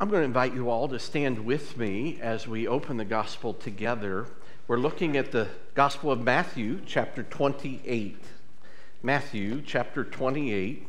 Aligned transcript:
I'm 0.00 0.10
going 0.10 0.20
to 0.20 0.26
invite 0.26 0.54
you 0.54 0.70
all 0.70 0.86
to 0.90 0.98
stand 1.00 1.44
with 1.44 1.76
me 1.76 2.20
as 2.22 2.46
we 2.46 2.68
open 2.68 2.98
the 2.98 3.04
gospel 3.04 3.52
together. 3.52 4.26
We're 4.68 4.76
looking 4.76 5.16
at 5.16 5.32
the 5.32 5.48
Gospel 5.74 6.12
of 6.12 6.20
Matthew, 6.20 6.80
chapter 6.86 7.24
28. 7.24 8.16
Matthew, 9.02 9.60
chapter 9.60 10.04
28. 10.04 10.86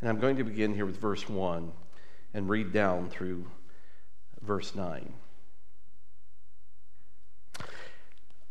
And 0.00 0.08
I'm 0.08 0.20
going 0.20 0.36
to 0.36 0.44
begin 0.44 0.76
here 0.76 0.86
with 0.86 1.00
verse 1.00 1.28
1 1.28 1.72
and 2.34 2.48
read 2.48 2.72
down 2.72 3.10
through 3.10 3.46
verse 4.40 4.76
9. 4.76 5.12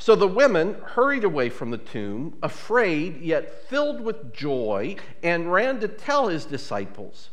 So 0.00 0.16
the 0.16 0.26
women 0.26 0.76
hurried 0.82 1.24
away 1.24 1.50
from 1.50 1.70
the 1.70 1.76
tomb, 1.76 2.38
afraid 2.42 3.20
yet 3.20 3.68
filled 3.68 4.00
with 4.00 4.32
joy, 4.32 4.96
and 5.22 5.52
ran 5.52 5.78
to 5.80 5.88
tell 5.88 6.28
his 6.28 6.46
disciples. 6.46 7.28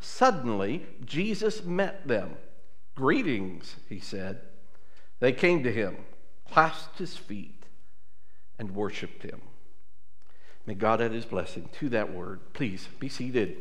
Suddenly, 0.00 0.84
Jesus 1.04 1.62
met 1.62 2.08
them. 2.08 2.36
Greetings, 2.96 3.76
he 3.88 4.00
said. 4.00 4.40
They 5.20 5.32
came 5.32 5.62
to 5.62 5.72
him, 5.72 5.96
clasped 6.50 6.98
his 6.98 7.16
feet, 7.16 7.62
and 8.58 8.74
worshiped 8.74 9.22
him. 9.22 9.40
May 10.66 10.74
God 10.74 11.00
add 11.00 11.12
his 11.12 11.24
blessing 11.24 11.68
to 11.78 11.88
that 11.90 12.12
word. 12.12 12.52
Please 12.52 12.88
be 12.98 13.08
seated. 13.08 13.58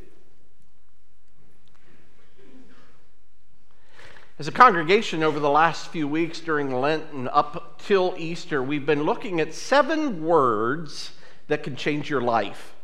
As 4.39 4.47
a 4.47 4.51
congregation, 4.51 5.23
over 5.23 5.39
the 5.39 5.49
last 5.49 5.87
few 5.87 6.07
weeks 6.07 6.39
during 6.39 6.71
Lent 6.71 7.11
and 7.11 7.27
up 7.29 7.81
till 7.83 8.13
Easter, 8.19 8.61
we've 8.61 8.85
been 8.85 9.01
looking 9.01 9.41
at 9.41 9.51
seven 9.51 10.23
words 10.23 11.13
that 11.47 11.63
can 11.63 11.75
change 11.75 12.07
your 12.07 12.21
life. 12.21 12.75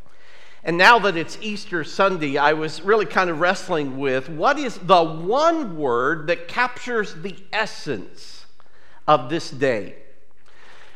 And 0.63 0.79
now 0.79 0.97
that 0.97 1.15
it's 1.15 1.37
Easter 1.41 1.83
Sunday, 1.83 2.39
I 2.39 2.53
was 2.53 2.81
really 2.81 3.05
kind 3.05 3.29
of 3.29 3.39
wrestling 3.39 3.99
with 3.99 4.29
what 4.29 4.57
is 4.57 4.79
the 4.79 5.03
one 5.03 5.77
word 5.77 6.25
that 6.25 6.47
captures 6.47 7.13
the 7.13 7.35
essence 7.53 8.47
of 9.07 9.29
this 9.29 9.51
day? 9.51 9.97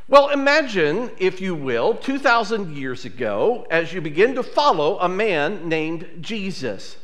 Well, 0.07 0.29
imagine, 0.29 1.11
if 1.19 1.39
you 1.39 1.53
will, 1.53 1.93
2,000 1.93 2.75
years 2.75 3.05
ago, 3.05 3.67
as 3.69 3.93
you 3.93 4.01
begin 4.01 4.33
to 4.33 4.41
follow 4.41 4.97
a 4.97 5.07
man 5.07 5.69
named 5.69 6.07
Jesus. 6.19 6.97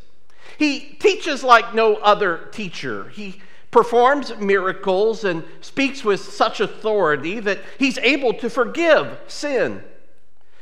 He 0.57 0.79
teaches 0.99 1.43
like 1.43 1.73
no 1.73 1.95
other 1.95 2.49
teacher. 2.51 3.09
He 3.09 3.41
performs 3.71 4.37
miracles 4.37 5.23
and 5.23 5.43
speaks 5.61 6.03
with 6.03 6.21
such 6.21 6.59
authority 6.59 7.39
that 7.39 7.59
he's 7.79 7.97
able 7.97 8.33
to 8.35 8.49
forgive 8.49 9.19
sin. 9.27 9.83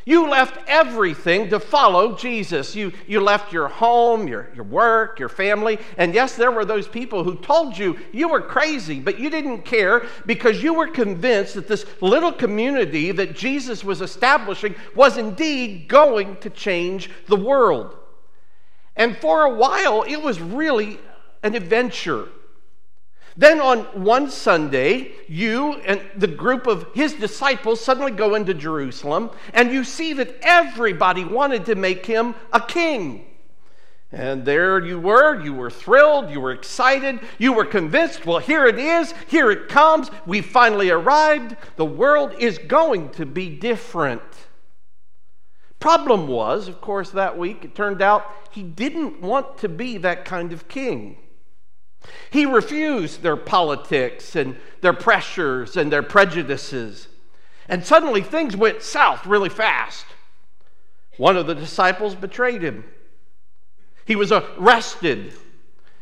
You 0.04 0.28
left 0.28 0.58
everything 0.68 1.50
to 1.50 1.60
follow 1.60 2.16
Jesus. 2.16 2.76
You, 2.76 2.92
you 3.08 3.22
left 3.22 3.54
your 3.54 3.68
home, 3.68 4.28
your, 4.28 4.50
your 4.56 4.64
work, 4.64 5.20
your 5.20 5.30
family. 5.30 5.78
And 5.98 6.14
yes, 6.14 6.36
there 6.36 6.52
were 6.52 6.66
those 6.66 6.88
people 6.88 7.24
who 7.24 7.36
told 7.36 7.78
you 7.78 8.00
you 8.12 8.28
were 8.30 8.42
crazy, 8.42 9.00
but 9.00 9.20
you 9.20 9.30
didn't 9.30 9.62
care 9.62 10.08
because 10.26 10.64
you 10.64 10.74
were 10.74 10.88
convinced 10.88 11.54
that 11.54 11.68
this 11.68 11.86
little 12.02 12.32
community 12.32 13.12
that 13.12 13.36
Jesus 13.36 13.84
was 13.84 14.02
establishing 14.02 14.74
was 14.96 15.18
indeed 15.18 15.88
going 15.88 16.38
to 16.38 16.50
change 16.50 17.12
the 17.28 17.36
world. 17.36 17.96
And 18.96 19.18
for 19.18 19.44
a 19.44 19.56
while, 19.56 20.04
it 20.04 20.22
was 20.22 20.40
really 20.40 21.00
an 21.44 21.56
adventure. 21.56 22.28
Then 23.38 23.62
on 23.62 23.80
one 24.04 24.30
Sunday, 24.30 25.14
you 25.28 25.74
and 25.74 26.02
the 26.18 26.28
group 26.28 26.68
of 26.68 26.88
his 26.94 27.14
disciples 27.14 27.84
suddenly 27.84 28.12
go 28.12 28.36
into 28.36 28.54
Jerusalem, 28.54 29.32
and 29.54 29.72
you 29.72 29.84
see 29.84 30.14
that 30.14 30.36
everybody 30.42 31.24
wanted 31.24 31.66
to 31.68 31.76
make 31.76 32.06
him 32.06 32.36
a 32.52 32.60
king. 32.60 33.26
And 34.12 34.44
there 34.44 34.84
you 34.84 35.00
were, 35.00 35.42
you 35.42 35.54
were 35.54 35.70
thrilled, 35.70 36.30
you 36.30 36.42
were 36.42 36.52
excited, 36.52 37.22
you 37.38 37.54
were 37.54 37.64
convinced, 37.64 38.26
well, 38.26 38.40
here 38.40 38.66
it 38.66 38.78
is, 38.78 39.14
here 39.28 39.50
it 39.50 39.70
comes, 39.70 40.12
we 40.26 40.42
finally 40.42 40.90
arrived, 40.90 41.56
the 41.78 41.86
world 41.86 42.34
is 42.38 42.58
going 42.58 43.12
to 43.12 43.26
be 43.26 43.50
different. 43.50 44.22
Problem 45.82 46.28
was, 46.28 46.68
of 46.68 46.80
course, 46.80 47.10
that 47.10 47.40
week, 47.40 47.66
it 47.66 47.74
turned 47.74 48.04
out 48.04 48.32
he 48.52 48.62
didn't 48.62 49.20
want 49.20 49.58
to 49.58 49.68
be 49.68 49.98
that 49.98 50.26
kind 50.26 50.54
of 50.54 50.68
king. 50.68 51.18
He 52.30 52.46
refused 52.46 53.24
their 53.24 53.36
politics 53.36 54.36
and 54.36 54.58
their 54.82 54.94
pressures 54.94 55.76
and 55.76 55.92
their 55.92 56.04
prejudices. 56.04 57.08
And 57.68 57.84
suddenly 57.84 58.22
things 58.22 58.56
went 58.56 58.84
south 58.84 59.26
really 59.26 59.50
fast. 59.50 60.06
One 61.18 61.36
of 61.36 61.48
the 61.48 61.56
disciples 61.56 62.14
betrayed 62.14 62.62
him. 62.62 62.84
He 64.06 64.16
was 64.16 64.32
arrested. 64.32 65.34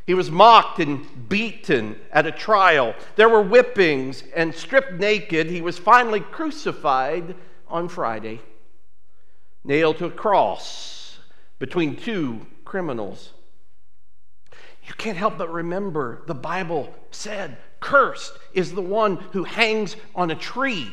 He 0.05 0.13
was 0.13 0.29
mocked 0.29 0.79
and 0.79 1.29
beaten 1.29 1.95
at 2.11 2.27
a 2.27 2.33
trial. 2.33 2.95
There 3.15 3.29
were 3.29 3.43
whippings 3.43 4.25
and 4.35 4.53
stripped 4.53 4.93
naked. 4.93 5.49
He 5.49 5.61
was 5.61 5.77
finally 5.77 6.19
crucified 6.19 7.35
on 7.69 7.87
Friday 7.87 8.41
nailed 9.63 9.97
to 9.97 10.05
a 10.05 10.11
cross 10.11 11.19
between 11.57 11.95
two 11.95 12.45
criminals. 12.65 13.33
You 14.85 14.93
can't 14.95 15.17
help 15.17 15.37
but 15.37 15.51
remember 15.51 16.23
the 16.25 16.33
Bible 16.33 16.93
said, 17.11 17.57
Cursed 17.79 18.33
is 18.53 18.73
the 18.73 18.81
one 18.81 19.17
who 19.31 19.43
hangs 19.43 19.95
on 20.15 20.31
a 20.31 20.35
tree. 20.35 20.91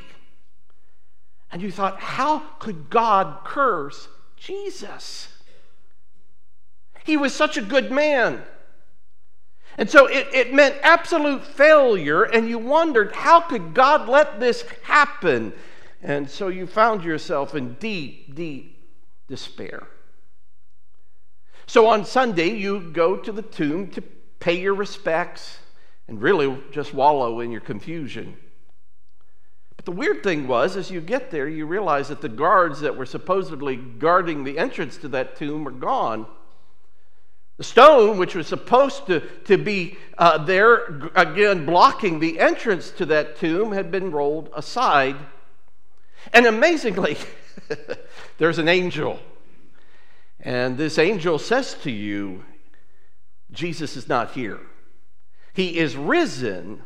And 1.51 1.63
you 1.63 1.71
thought, 1.71 2.01
how 2.01 2.41
could 2.59 2.91
God 2.91 3.45
curse 3.45 4.09
Jesus? 4.37 5.29
He 7.05 7.17
was 7.17 7.35
such 7.35 7.57
a 7.57 7.63
good 7.63 7.91
man. 7.91 8.43
And 9.79 9.89
so 9.89 10.07
it, 10.07 10.29
it 10.33 10.55
meant 10.55 10.77
absolute 10.83 11.45
failure, 11.45 12.23
and 12.23 12.49
you 12.49 12.59
wondered, 12.59 13.15
how 13.15 13.41
could 13.41 13.75
God 13.75 14.09
let 14.09 14.41
this 14.41 14.65
happen? 14.83 15.53
And 16.03 16.29
so 16.29 16.49
you 16.49 16.67
found 16.67 17.05
yourself 17.05 17.55
in 17.55 17.75
deep, 17.75 18.35
deep 18.35 18.89
despair. 19.29 19.87
So 21.67 21.89
on 21.89 22.05
Sunday, 22.05 22.51
you 22.51 22.91
go 22.93 23.17
to 23.17 23.33
the 23.33 23.43
tomb 23.43 23.89
to 23.89 24.03
pay 24.39 24.61
your 24.61 24.75
respects 24.75 25.59
and 26.07 26.23
really 26.23 26.57
just 26.71 26.95
wallow 26.95 27.41
in 27.41 27.51
your 27.51 27.61
confusion. 27.61 28.37
But 29.77 29.85
the 29.85 29.93
weird 29.93 30.23
thing 30.23 30.47
was, 30.47 30.77
as 30.77 30.91
you 30.91 31.01
get 31.01 31.31
there, 31.31 31.49
you 31.49 31.67
realize 31.67 32.09
that 32.09 32.21
the 32.21 32.29
guards 32.29 32.81
that 32.81 32.97
were 32.97 33.07
supposedly 33.07 33.77
guarding 33.77 34.45
the 34.45 34.59
entrance 34.59 34.97
to 34.99 35.09
that 35.09 35.37
tomb 35.37 35.67
are 35.67 35.73
gone. 35.73 36.27
The 37.57 37.65
stone, 37.65 38.19
which 38.19 38.35
was 38.35 38.47
supposed 38.47 39.07
to, 39.07 39.21
to 39.45 39.57
be 39.57 39.97
uh, 40.19 40.45
there, 40.45 41.11
again, 41.15 41.65
blocking 41.67 42.21
the 42.21 42.39
entrance 42.39 42.91
to 42.93 43.07
that 43.07 43.37
tomb, 43.37 43.73
had 43.73 43.91
been 43.91 44.11
rolled 44.11 44.51
aside 44.55 45.17
and 46.33 46.47
amazingly, 46.47 47.17
there's 48.39 48.59
an 48.59 48.69
angel. 48.69 49.19
And 50.41 50.79
this 50.79 50.99
angel 50.99 51.39
says 51.39 51.75
to 51.83 51.91
you, 51.91 52.45
Jesus 53.51 53.97
is 53.97 54.09
not 54.09 54.33
here. 54.33 54.61
He 55.55 55.79
is 55.79 55.97
risen. 55.97 56.83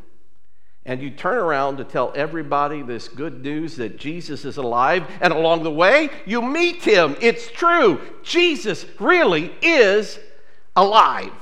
And 0.86 1.02
you 1.02 1.10
turn 1.10 1.36
around 1.36 1.76
to 1.76 1.84
tell 1.84 2.12
everybody 2.14 2.82
this 2.82 3.08
good 3.08 3.42
news 3.42 3.76
that 3.76 3.98
Jesus 3.98 4.44
is 4.44 4.56
alive. 4.56 5.06
And 5.20 5.32
along 5.32 5.62
the 5.62 5.70
way, 5.70 6.08
you 6.24 6.40
meet 6.40 6.82
him. 6.82 7.16
It's 7.20 7.50
true. 7.50 8.00
Jesus 8.22 8.86
really 8.98 9.52
is 9.60 10.18
alive. 10.74 11.32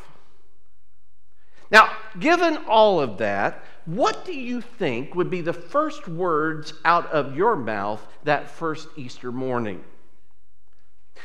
Now, 1.71 1.93
given 2.19 2.57
all 2.67 3.01
of 3.01 3.19
that, 3.19 3.63
what 3.89 4.27
do 4.27 4.35
you 4.35 4.61
think 4.61 5.15
would 5.15 5.31
be 5.31 5.41
the 5.41 5.55
first 5.55 6.07
words 6.07 6.75
out 6.85 7.11
of 7.11 7.35
your 7.35 7.57
mouth 7.57 8.07
that 8.25 8.51
first 8.51 8.87
Easter 8.97 9.33
morning? 9.33 9.83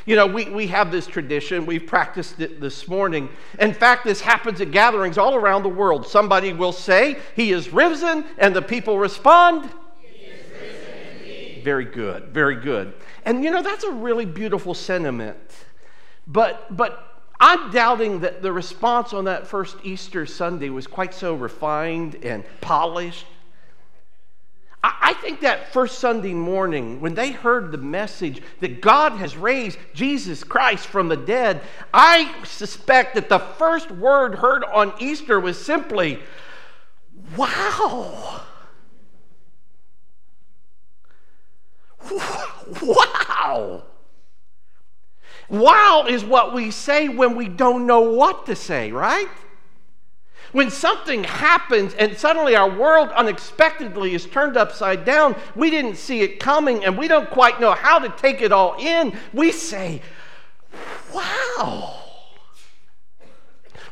You 0.05 0.15
know, 0.15 0.25
we, 0.25 0.49
we 0.49 0.67
have 0.67 0.89
this 0.89 1.05
tradition. 1.05 1.65
We've 1.65 1.85
practiced 1.85 2.39
it 2.39 2.61
this 2.61 2.87
morning. 2.87 3.27
In 3.59 3.73
fact, 3.73 4.05
this 4.05 4.21
happens 4.21 4.61
at 4.61 4.71
gatherings 4.71 5.17
all 5.17 5.35
around 5.35 5.63
the 5.63 5.69
world. 5.69 6.07
Somebody 6.07 6.53
will 6.53 6.71
say, 6.71 7.17
He 7.35 7.51
is 7.51 7.73
risen, 7.73 8.23
and 8.37 8.55
the 8.55 8.61
people 8.61 8.97
respond, 8.97 9.69
He 10.01 10.27
is 10.27 10.49
risen 10.49 11.19
indeed. 11.19 11.63
Very 11.65 11.85
good, 11.85 12.29
very 12.29 12.55
good. 12.55 12.93
And 13.25 13.43
you 13.43 13.51
know, 13.51 13.61
that's 13.61 13.83
a 13.83 13.91
really 13.91 14.25
beautiful 14.25 14.73
sentiment. 14.73 15.37
But, 16.27 16.77
but 16.77 17.12
I'm 17.45 17.71
doubting 17.71 18.21
that 18.21 18.41
the 18.41 18.53
response 18.53 19.11
on 19.11 19.25
that 19.25 19.47
first 19.47 19.75
Easter 19.83 20.25
Sunday 20.25 20.69
was 20.69 20.87
quite 20.87 21.13
so 21.13 21.33
refined 21.35 22.23
and 22.23 22.45
polished 22.61 23.25
I 24.83 25.13
think 25.13 25.39
that 25.41 25.71
first 25.71 25.99
Sunday 25.99 26.33
morning, 26.33 26.99
when 26.99 27.13
they 27.13 27.31
heard 27.31 27.71
the 27.71 27.77
message 27.77 28.41
that 28.59 28.81
God 28.81 29.13
has 29.13 29.37
raised 29.37 29.77
Jesus 29.93 30.43
Christ 30.43 30.87
from 30.87 31.07
the 31.07 31.15
dead, 31.15 31.61
I 31.93 32.43
suspect 32.43 33.15
that 33.15 33.29
the 33.29 33.39
first 33.39 33.89
word 33.91 34.35
heard 34.35 34.65
on 34.65 34.93
Easter 34.99 35.39
was 35.39 35.63
simply, 35.63 36.19
wow. 37.37 38.41
Wow. 42.81 43.83
Wow 45.53 46.05
is 46.09 46.25
what 46.25 46.51
we 46.51 46.71
say 46.71 47.07
when 47.09 47.35
we 47.35 47.47
don't 47.47 47.85
know 47.85 48.01
what 48.01 48.47
to 48.47 48.55
say, 48.55 48.91
right? 48.91 49.27
When 50.51 50.71
something 50.71 51.23
happens 51.23 51.93
and 51.93 52.17
suddenly 52.17 52.55
our 52.55 52.75
world 52.75 53.09
unexpectedly 53.09 54.15
is 54.15 54.25
turned 54.25 54.57
upside 54.57 55.05
down, 55.05 55.35
we 55.55 55.69
didn't 55.69 55.97
see 55.97 56.21
it 56.21 56.39
coming 56.39 56.83
and 56.83 56.97
we 56.97 57.07
don't 57.07 57.29
quite 57.29 57.61
know 57.61 57.73
how 57.73 57.99
to 57.99 58.09
take 58.09 58.41
it 58.41 58.51
all 58.51 58.75
in, 58.79 59.15
we 59.31 59.51
say, 59.51 60.01
Wow. 61.13 62.01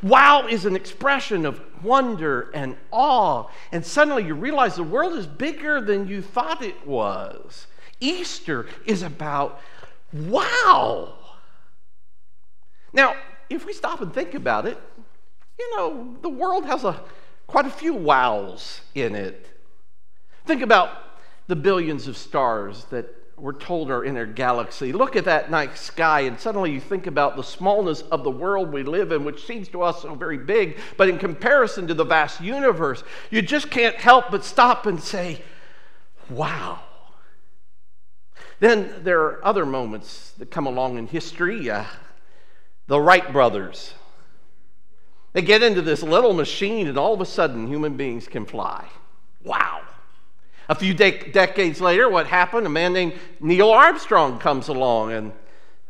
Wow 0.01 0.47
is 0.47 0.65
an 0.65 0.75
expression 0.75 1.45
of 1.45 1.61
wonder 1.83 2.49
and 2.55 2.75
awe. 2.89 3.49
And 3.71 3.85
suddenly 3.85 4.25
you 4.25 4.33
realize 4.33 4.77
the 4.77 4.83
world 4.83 5.13
is 5.13 5.27
bigger 5.27 5.79
than 5.79 6.07
you 6.07 6.23
thought 6.23 6.63
it 6.63 6.87
was. 6.87 7.67
Easter 7.99 8.65
is 8.87 9.03
about 9.03 9.61
wow. 10.11 11.19
Now, 12.93 13.15
if 13.49 13.65
we 13.65 13.73
stop 13.73 14.01
and 14.01 14.13
think 14.13 14.33
about 14.33 14.65
it, 14.65 14.77
you 15.59 15.77
know, 15.77 16.15
the 16.21 16.29
world 16.29 16.65
has 16.65 16.83
a, 16.83 17.01
quite 17.47 17.65
a 17.65 17.69
few 17.69 17.93
wows 17.93 18.81
in 18.95 19.15
it. 19.15 19.47
Think 20.45 20.61
about 20.61 20.89
the 21.47 21.55
billions 21.55 22.07
of 22.07 22.17
stars 22.17 22.85
that 22.85 23.13
we're 23.38 23.53
told 23.53 23.89
are 23.89 24.03
in 24.03 24.17
our 24.17 24.25
galaxy. 24.25 24.93
Look 24.93 25.15
at 25.15 25.25
that 25.25 25.49
night 25.49 25.75
sky, 25.77 26.21
and 26.21 26.39
suddenly 26.39 26.71
you 26.71 26.79
think 26.79 27.07
about 27.07 27.35
the 27.35 27.43
smallness 27.43 28.01
of 28.03 28.23
the 28.23 28.29
world 28.31 28.71
we 28.71 28.83
live 28.83 29.11
in, 29.11 29.25
which 29.25 29.45
seems 29.45 29.67
to 29.69 29.81
us 29.81 30.03
so 30.03 30.13
very 30.13 30.38
big, 30.38 30.77
but 30.95 31.09
in 31.09 31.17
comparison 31.17 31.88
to 31.88 31.93
the 31.95 32.03
vast 32.03 32.39
universe, 32.39 33.03
you 33.31 33.41
just 33.41 33.71
can't 33.71 33.95
help 33.95 34.29
but 34.29 34.45
stop 34.45 34.85
and 34.85 35.01
say, 35.01 35.41
wow. 36.29 36.79
Then 38.59 38.93
there 39.03 39.21
are 39.21 39.43
other 39.43 39.65
moments 39.65 40.33
that 40.38 40.51
come 40.51 40.67
along 40.67 40.99
in 40.99 41.07
history. 41.07 41.71
Uh, 41.71 41.85
the 42.87 42.99
Wright 42.99 43.31
brothers 43.31 43.93
they 45.33 45.41
get 45.41 45.63
into 45.63 45.81
this 45.81 46.03
little 46.03 46.33
machine, 46.33 46.87
and 46.87 46.97
all 46.97 47.13
of 47.13 47.21
a 47.21 47.25
sudden, 47.25 47.67
human 47.67 47.95
beings 47.95 48.27
can 48.27 48.45
fly. 48.45 48.87
Wow. 49.43 49.81
A 50.67 50.75
few 50.75 50.93
de- 50.93 51.31
decades 51.31 51.79
later, 51.79 52.09
what 52.09 52.27
happened? 52.27 52.65
A 52.65 52.69
man 52.69 52.93
named 52.93 53.13
Neil 53.39 53.71
Armstrong 53.71 54.39
comes 54.39 54.67
along 54.67 55.11
and 55.11 55.31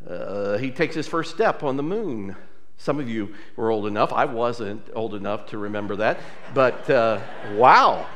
uh, 0.07 0.57
he 0.57 0.71
takes 0.71 0.95
his 0.95 1.07
first 1.07 1.31
step 1.31 1.63
on 1.63 1.77
the 1.77 1.83
moon. 1.83 2.35
Some 2.77 2.99
of 2.99 3.07
you 3.07 3.35
were 3.55 3.69
old 3.69 3.85
enough. 3.85 4.11
I 4.11 4.25
wasn't 4.25 4.88
old 4.95 5.13
enough 5.13 5.47
to 5.47 5.59
remember 5.59 5.97
that. 5.97 6.19
But 6.55 6.89
uh, 6.89 7.19
wow. 7.53 8.07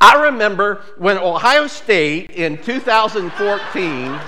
I 0.00 0.24
remember 0.24 0.82
when 0.98 1.18
Ohio 1.18 1.68
State 1.68 2.30
in 2.30 2.58
2014 2.58 4.20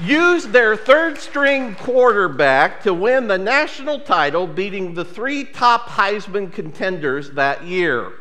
used 0.00 0.50
their 0.52 0.76
third 0.76 1.18
string 1.18 1.74
quarterback 1.74 2.82
to 2.82 2.94
win 2.94 3.28
the 3.28 3.38
national 3.38 4.00
title, 4.00 4.46
beating 4.46 4.94
the 4.94 5.04
three 5.04 5.44
top 5.44 5.88
Heisman 5.88 6.52
contenders 6.52 7.30
that 7.32 7.64
year. 7.64 8.12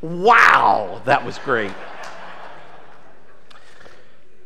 Wow, 0.00 1.02
that 1.04 1.24
was 1.24 1.38
great. 1.38 1.72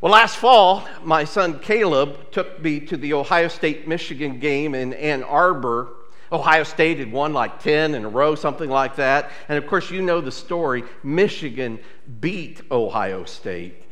Well, 0.01 0.13
last 0.13 0.37
fall, 0.37 0.89
my 1.05 1.25
son 1.25 1.61
Caleb 1.61 2.33
took 2.33 2.61
me 2.61 2.81
to 2.81 2.97
the 2.97 3.13
Ohio 3.13 3.47
State 3.47 3.87
Michigan 3.87 4.41
game 4.41 4.75
in 4.75 4.95
Ann 4.95 5.23
Arbor. 5.23 5.91
Ohio 6.33 6.65
State 6.65 6.99
had 6.99 7.13
won 7.13 7.33
like 7.33 7.63
10 7.63 7.95
in 7.95 8.05
a 8.05 8.09
row, 8.09 8.35
something 8.35 8.71
like 8.71 8.97
that. 8.97 9.31
And 9.49 9.59
of 9.59 9.67
course, 9.69 9.91
you 9.91 10.03
know 10.03 10.21
the 10.21 10.33
story. 10.33 10.83
Michigan 11.05 11.79
beat 12.21 12.63
Ohio 12.71 13.25
State. 13.25 13.85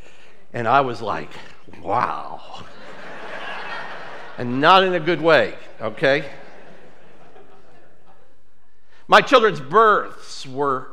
And 0.53 0.67
I 0.67 0.81
was 0.81 1.01
like, 1.01 1.31
wow 1.83 2.65
and 4.41 4.59
not 4.59 4.83
in 4.85 4.95
a 4.95 5.01
good 5.01 5.21
way, 5.21 5.55
okay? 5.83 6.25
My 9.07 9.21
children's 9.21 9.61
births 9.61 10.47
were 10.47 10.89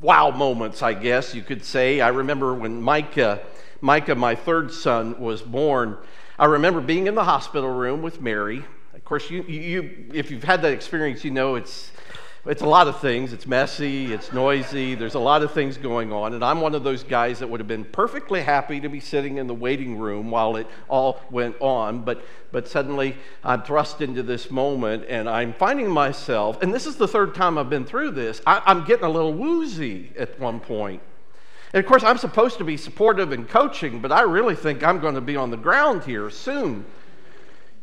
wow 0.00 0.30
moments, 0.30 0.82
I 0.82 0.94
guess 0.94 1.32
you 1.32 1.42
could 1.42 1.64
say. 1.64 2.00
I 2.00 2.08
remember 2.08 2.54
when 2.54 2.82
Micah, 2.82 3.40
Micah, 3.80 4.16
my 4.16 4.34
third 4.34 4.72
son, 4.72 5.20
was 5.20 5.42
born. 5.42 5.96
I 6.38 6.46
remember 6.46 6.80
being 6.80 7.06
in 7.06 7.14
the 7.14 7.22
hospital 7.22 7.70
room 7.70 8.02
with 8.02 8.20
Mary. 8.20 8.64
Of 8.94 9.04
course, 9.04 9.30
you, 9.30 9.42
you, 9.44 10.10
if 10.12 10.32
you've 10.32 10.42
had 10.42 10.62
that 10.62 10.72
experience, 10.72 11.24
you 11.24 11.30
know 11.30 11.54
it's 11.54 11.92
it's 12.46 12.62
a 12.62 12.66
lot 12.66 12.88
of 12.88 13.00
things. 13.00 13.32
It's 13.32 13.46
messy, 13.46 14.12
it's 14.12 14.32
noisy, 14.32 14.94
there's 14.94 15.14
a 15.14 15.18
lot 15.18 15.42
of 15.42 15.52
things 15.52 15.76
going 15.76 16.12
on. 16.12 16.34
And 16.34 16.44
I'm 16.44 16.60
one 16.60 16.74
of 16.74 16.84
those 16.84 17.02
guys 17.02 17.40
that 17.40 17.48
would 17.48 17.60
have 17.60 17.66
been 17.66 17.84
perfectly 17.84 18.42
happy 18.42 18.80
to 18.80 18.88
be 18.88 19.00
sitting 19.00 19.38
in 19.38 19.46
the 19.46 19.54
waiting 19.54 19.98
room 19.98 20.30
while 20.30 20.56
it 20.56 20.66
all 20.88 21.20
went 21.30 21.56
on. 21.60 22.02
But, 22.02 22.24
but 22.52 22.68
suddenly 22.68 23.16
I'm 23.42 23.62
thrust 23.62 24.00
into 24.00 24.22
this 24.22 24.50
moment 24.50 25.04
and 25.08 25.28
I'm 25.28 25.52
finding 25.52 25.90
myself, 25.90 26.62
and 26.62 26.72
this 26.72 26.86
is 26.86 26.96
the 26.96 27.08
third 27.08 27.34
time 27.34 27.58
I've 27.58 27.70
been 27.70 27.84
through 27.84 28.12
this, 28.12 28.40
I, 28.46 28.62
I'm 28.64 28.84
getting 28.84 29.04
a 29.04 29.10
little 29.10 29.34
woozy 29.34 30.12
at 30.16 30.38
one 30.38 30.60
point. 30.60 31.02
And 31.74 31.84
of 31.84 31.86
course, 31.86 32.02
I'm 32.02 32.18
supposed 32.18 32.56
to 32.58 32.64
be 32.64 32.76
supportive 32.76 33.32
and 33.32 33.46
coaching, 33.46 34.00
but 34.00 34.10
I 34.10 34.22
really 34.22 34.54
think 34.54 34.82
I'm 34.82 35.00
going 35.00 35.16
to 35.16 35.20
be 35.20 35.36
on 35.36 35.50
the 35.50 35.56
ground 35.56 36.04
here 36.04 36.30
soon. 36.30 36.86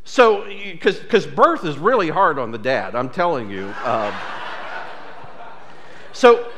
So, 0.06 0.46
because 0.46 1.28
birth 1.28 1.66
is 1.66 1.78
really 1.78 2.10
hard 2.10 2.40
on 2.40 2.52
the 2.52 2.58
dad, 2.58 2.96
I'm 2.96 3.10
telling 3.10 3.50
you. 3.50 3.74
Um, 3.84 4.14
so, 6.16 6.50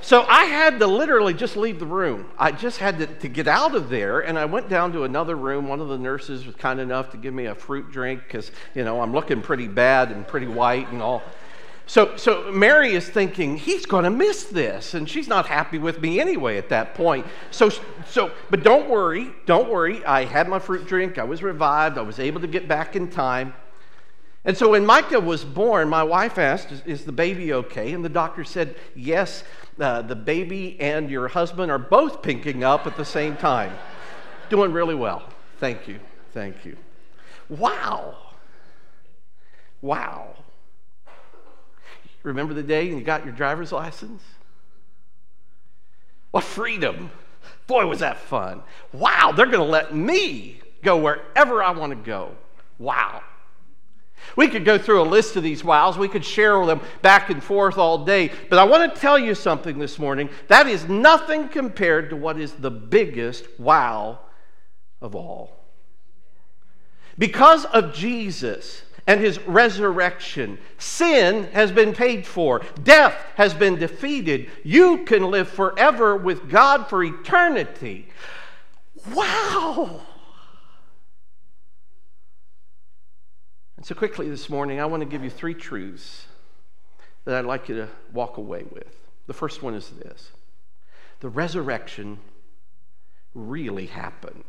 so 0.00 0.22
I 0.22 0.46
had 0.46 0.80
to 0.80 0.88
literally 0.88 1.32
just 1.32 1.56
leave 1.56 1.78
the 1.78 1.86
room. 1.86 2.28
I 2.36 2.50
just 2.50 2.78
had 2.78 2.98
to, 2.98 3.06
to, 3.06 3.28
get 3.28 3.46
out 3.46 3.76
of 3.76 3.88
there, 3.88 4.18
and 4.18 4.36
I 4.36 4.44
went 4.44 4.68
down 4.68 4.90
to 4.94 5.04
another 5.04 5.36
room. 5.36 5.68
One 5.68 5.80
of 5.80 5.86
the 5.86 5.96
nurses 5.96 6.44
was 6.44 6.56
kind 6.56 6.80
enough 6.80 7.10
to 7.10 7.16
give 7.16 7.32
me 7.32 7.46
a 7.46 7.54
fruit 7.54 7.92
drink 7.92 8.24
because, 8.24 8.50
you 8.74 8.82
know, 8.82 9.00
I'm 9.00 9.12
looking 9.12 9.40
pretty 9.40 9.68
bad 9.68 10.10
and 10.10 10.26
pretty 10.26 10.48
white 10.48 10.88
and 10.90 11.00
all. 11.00 11.22
So, 11.86 12.16
so 12.16 12.50
Mary 12.50 12.94
is 12.94 13.08
thinking, 13.08 13.56
he's 13.56 13.86
going 13.86 14.02
to 14.02 14.10
miss 14.10 14.44
this, 14.44 14.94
and 14.94 15.08
she's 15.08 15.28
not 15.28 15.46
happy 15.46 15.78
with 15.78 16.00
me 16.00 16.18
anyway 16.18 16.58
at 16.58 16.68
that 16.70 16.94
point. 16.94 17.24
So, 17.52 17.70
so, 18.04 18.32
but 18.50 18.64
don't 18.64 18.90
worry, 18.90 19.30
don't 19.46 19.70
worry. 19.70 20.04
I 20.04 20.24
had 20.24 20.48
my 20.48 20.58
fruit 20.58 20.88
drink. 20.88 21.18
I 21.18 21.24
was 21.24 21.40
revived. 21.40 21.98
I 21.98 22.02
was 22.02 22.18
able 22.18 22.40
to 22.40 22.48
get 22.48 22.66
back 22.66 22.96
in 22.96 23.08
time. 23.08 23.54
And 24.48 24.56
so 24.56 24.70
when 24.70 24.86
Micah 24.86 25.20
was 25.20 25.44
born, 25.44 25.90
my 25.90 26.02
wife 26.02 26.38
asked, 26.38 26.72
Is, 26.72 26.80
is 26.86 27.04
the 27.04 27.12
baby 27.12 27.52
okay? 27.52 27.92
And 27.92 28.02
the 28.02 28.08
doctor 28.08 28.44
said, 28.44 28.76
Yes, 28.96 29.44
uh, 29.78 30.00
the 30.00 30.16
baby 30.16 30.80
and 30.80 31.10
your 31.10 31.28
husband 31.28 31.70
are 31.70 31.78
both 31.78 32.22
pinking 32.22 32.64
up 32.64 32.86
at 32.86 32.96
the 32.96 33.04
same 33.04 33.36
time. 33.36 33.74
Doing 34.48 34.72
really 34.72 34.94
well. 34.94 35.22
Thank 35.58 35.86
you. 35.86 36.00
Thank 36.32 36.64
you. 36.64 36.78
Wow. 37.50 38.16
Wow. 39.82 40.36
Remember 42.22 42.54
the 42.54 42.62
day 42.62 42.88
you 42.88 42.98
got 43.02 43.26
your 43.26 43.34
driver's 43.34 43.70
license? 43.70 44.22
What 46.30 46.42
freedom. 46.42 47.10
Boy, 47.66 47.84
was 47.84 47.98
that 47.98 48.16
fun. 48.16 48.62
Wow, 48.94 49.32
they're 49.36 49.44
going 49.44 49.58
to 49.58 49.70
let 49.70 49.94
me 49.94 50.62
go 50.82 50.96
wherever 50.96 51.62
I 51.62 51.72
want 51.72 51.90
to 51.90 51.96
go. 51.96 52.34
Wow. 52.78 53.20
We 54.36 54.48
could 54.48 54.64
go 54.64 54.78
through 54.78 55.02
a 55.02 55.04
list 55.04 55.36
of 55.36 55.42
these 55.42 55.64
wows. 55.64 55.98
We 55.98 56.08
could 56.08 56.24
share 56.24 56.64
them 56.66 56.80
back 57.02 57.30
and 57.30 57.42
forth 57.42 57.78
all 57.78 58.04
day. 58.04 58.30
But 58.48 58.58
I 58.58 58.64
want 58.64 58.94
to 58.94 59.00
tell 59.00 59.18
you 59.18 59.34
something 59.34 59.78
this 59.78 59.98
morning. 59.98 60.30
That 60.48 60.66
is 60.66 60.88
nothing 60.88 61.48
compared 61.48 62.10
to 62.10 62.16
what 62.16 62.38
is 62.38 62.52
the 62.52 62.70
biggest 62.70 63.46
wow 63.58 64.20
of 65.00 65.14
all. 65.14 65.56
Because 67.18 67.64
of 67.66 67.94
Jesus 67.94 68.82
and 69.08 69.20
his 69.20 69.40
resurrection. 69.46 70.58
Sin 70.76 71.44
has 71.52 71.72
been 71.72 71.94
paid 71.94 72.26
for, 72.26 72.60
death 72.84 73.14
has 73.36 73.54
been 73.54 73.76
defeated. 73.76 74.50
You 74.62 75.04
can 75.04 75.30
live 75.30 75.48
forever 75.48 76.14
with 76.14 76.48
God 76.50 76.88
for 76.88 77.02
eternity. 77.02 78.10
Wow! 79.14 80.02
And 83.78 83.86
so, 83.86 83.94
quickly 83.94 84.28
this 84.28 84.50
morning, 84.50 84.80
I 84.80 84.86
want 84.86 85.02
to 85.02 85.08
give 85.08 85.22
you 85.22 85.30
three 85.30 85.54
truths 85.54 86.26
that 87.24 87.36
I'd 87.36 87.44
like 87.44 87.68
you 87.68 87.76
to 87.76 87.88
walk 88.12 88.36
away 88.36 88.64
with. 88.68 88.92
The 89.28 89.32
first 89.32 89.62
one 89.62 89.74
is 89.74 89.88
this 89.90 90.32
the 91.20 91.28
resurrection 91.28 92.18
really 93.34 93.86
happened. 93.86 94.42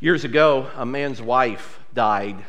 Years 0.00 0.24
ago, 0.24 0.68
a 0.74 0.84
man's 0.84 1.22
wife 1.22 1.78
died 1.94 2.44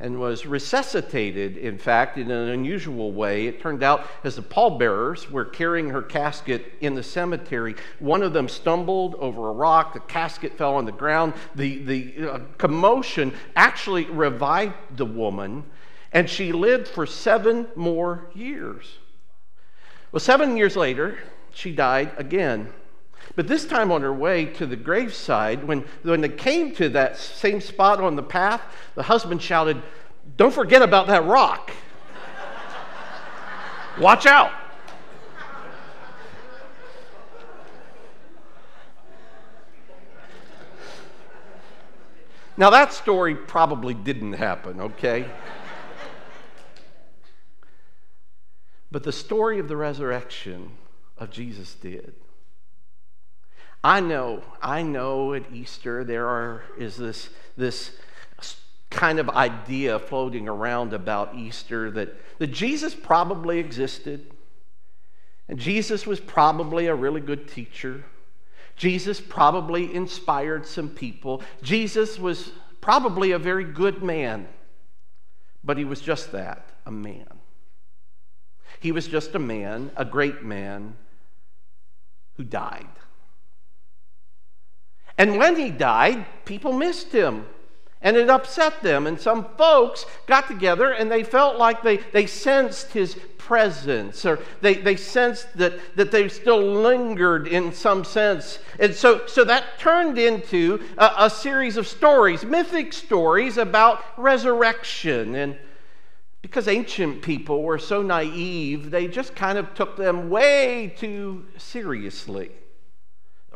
and 0.00 0.18
was 0.18 0.46
resuscitated, 0.46 1.58
in 1.58 1.76
fact, 1.76 2.16
in 2.16 2.30
an 2.30 2.48
unusual 2.48 3.12
way. 3.12 3.46
It 3.46 3.60
turned 3.60 3.82
out 3.82 4.06
as 4.24 4.36
the 4.36 4.42
pallbearers 4.42 5.30
were 5.30 5.44
carrying 5.44 5.90
her 5.90 6.00
casket 6.00 6.72
in 6.80 6.94
the 6.94 7.02
cemetery, 7.02 7.76
one 7.98 8.22
of 8.22 8.32
them 8.32 8.48
stumbled 8.48 9.14
over 9.16 9.48
a 9.48 9.52
rock, 9.52 9.92
the 9.92 10.00
casket 10.00 10.56
fell 10.56 10.74
on 10.76 10.86
the 10.86 10.92
ground. 10.92 11.34
The, 11.54 11.84
the 11.84 12.28
uh, 12.28 12.38
commotion 12.56 13.34
actually 13.54 14.06
revived 14.06 14.74
the 14.96 15.06
woman, 15.06 15.64
and 16.12 16.28
she 16.28 16.52
lived 16.52 16.88
for 16.88 17.04
seven 17.04 17.68
more 17.76 18.30
years. 18.34 18.98
Well, 20.12 20.20
seven 20.20 20.56
years 20.56 20.76
later, 20.76 21.18
she 21.52 21.72
died 21.72 22.12
again. 22.16 22.72
But 23.36 23.46
this 23.46 23.64
time 23.64 23.92
on 23.92 24.02
her 24.02 24.12
way 24.12 24.46
to 24.46 24.66
the 24.66 24.76
graveside, 24.76 25.64
when, 25.64 25.84
when 26.02 26.20
they 26.20 26.28
came 26.28 26.74
to 26.76 26.88
that 26.90 27.16
same 27.16 27.60
spot 27.60 28.00
on 28.00 28.16
the 28.16 28.22
path, 28.22 28.62
the 28.94 29.04
husband 29.04 29.40
shouted, 29.40 29.80
Don't 30.36 30.52
forget 30.52 30.82
about 30.82 31.06
that 31.06 31.24
rock. 31.24 31.70
Watch 34.00 34.26
out. 34.26 34.52
Now, 42.60 42.68
that 42.68 42.92
story 42.92 43.34
probably 43.34 43.94
didn't 43.94 44.34
happen, 44.34 44.80
okay? 44.80 45.30
but 48.90 49.02
the 49.02 49.12
story 49.12 49.58
of 49.58 49.68
the 49.68 49.78
resurrection 49.78 50.72
of 51.16 51.30
Jesus 51.30 51.74
did. 51.74 52.19
I 53.82 54.00
know, 54.00 54.42
I 54.60 54.82
know 54.82 55.32
at 55.32 55.50
Easter 55.52 56.04
there 56.04 56.28
are, 56.28 56.62
is 56.78 56.96
this, 56.96 57.30
this 57.56 57.92
kind 58.90 59.18
of 59.18 59.30
idea 59.30 59.98
floating 59.98 60.48
around 60.48 60.92
about 60.92 61.34
Easter 61.34 61.90
that, 61.92 62.14
that 62.38 62.48
Jesus 62.48 62.94
probably 62.94 63.58
existed. 63.58 64.26
And 65.48 65.58
Jesus 65.58 66.06
was 66.06 66.20
probably 66.20 66.86
a 66.86 66.94
really 66.94 67.20
good 67.20 67.48
teacher. 67.48 68.04
Jesus 68.76 69.20
probably 69.20 69.94
inspired 69.94 70.66
some 70.66 70.88
people. 70.88 71.42
Jesus 71.62 72.18
was 72.18 72.52
probably 72.80 73.32
a 73.32 73.38
very 73.38 73.64
good 73.64 74.02
man, 74.02 74.48
but 75.64 75.76
he 75.76 75.84
was 75.84 76.00
just 76.00 76.32
that 76.32 76.66
a 76.86 76.90
man. 76.90 77.26
He 78.80 78.92
was 78.92 79.06
just 79.06 79.34
a 79.34 79.38
man, 79.38 79.90
a 79.96 80.04
great 80.04 80.42
man, 80.42 80.96
who 82.36 82.44
died. 82.44 82.88
And 85.20 85.36
when 85.36 85.56
he 85.56 85.68
died, 85.68 86.24
people 86.46 86.72
missed 86.72 87.12
him. 87.12 87.44
And 88.00 88.16
it 88.16 88.30
upset 88.30 88.82
them. 88.82 89.06
And 89.06 89.20
some 89.20 89.44
folks 89.58 90.06
got 90.26 90.48
together 90.48 90.92
and 90.92 91.10
they 91.10 91.22
felt 91.22 91.58
like 91.58 91.82
they, 91.82 91.98
they 91.98 92.24
sensed 92.24 92.92
his 92.92 93.18
presence, 93.36 94.24
or 94.24 94.38
they, 94.62 94.74
they 94.74 94.96
sensed 94.96 95.54
that, 95.58 95.74
that 95.96 96.10
they 96.10 96.30
still 96.30 96.62
lingered 96.62 97.46
in 97.46 97.74
some 97.74 98.02
sense. 98.02 98.60
And 98.78 98.94
so, 98.94 99.26
so 99.26 99.44
that 99.44 99.78
turned 99.78 100.16
into 100.16 100.82
a, 100.96 101.12
a 101.18 101.30
series 101.30 101.76
of 101.76 101.86
stories, 101.86 102.42
mythic 102.42 102.94
stories 102.94 103.58
about 103.58 104.02
resurrection. 104.16 105.34
And 105.34 105.58
because 106.40 106.66
ancient 106.66 107.20
people 107.20 107.62
were 107.62 107.78
so 107.78 108.00
naive, 108.00 108.90
they 108.90 109.06
just 109.06 109.34
kind 109.36 109.58
of 109.58 109.74
took 109.74 109.98
them 109.98 110.30
way 110.30 110.94
too 110.96 111.44
seriously. 111.58 112.52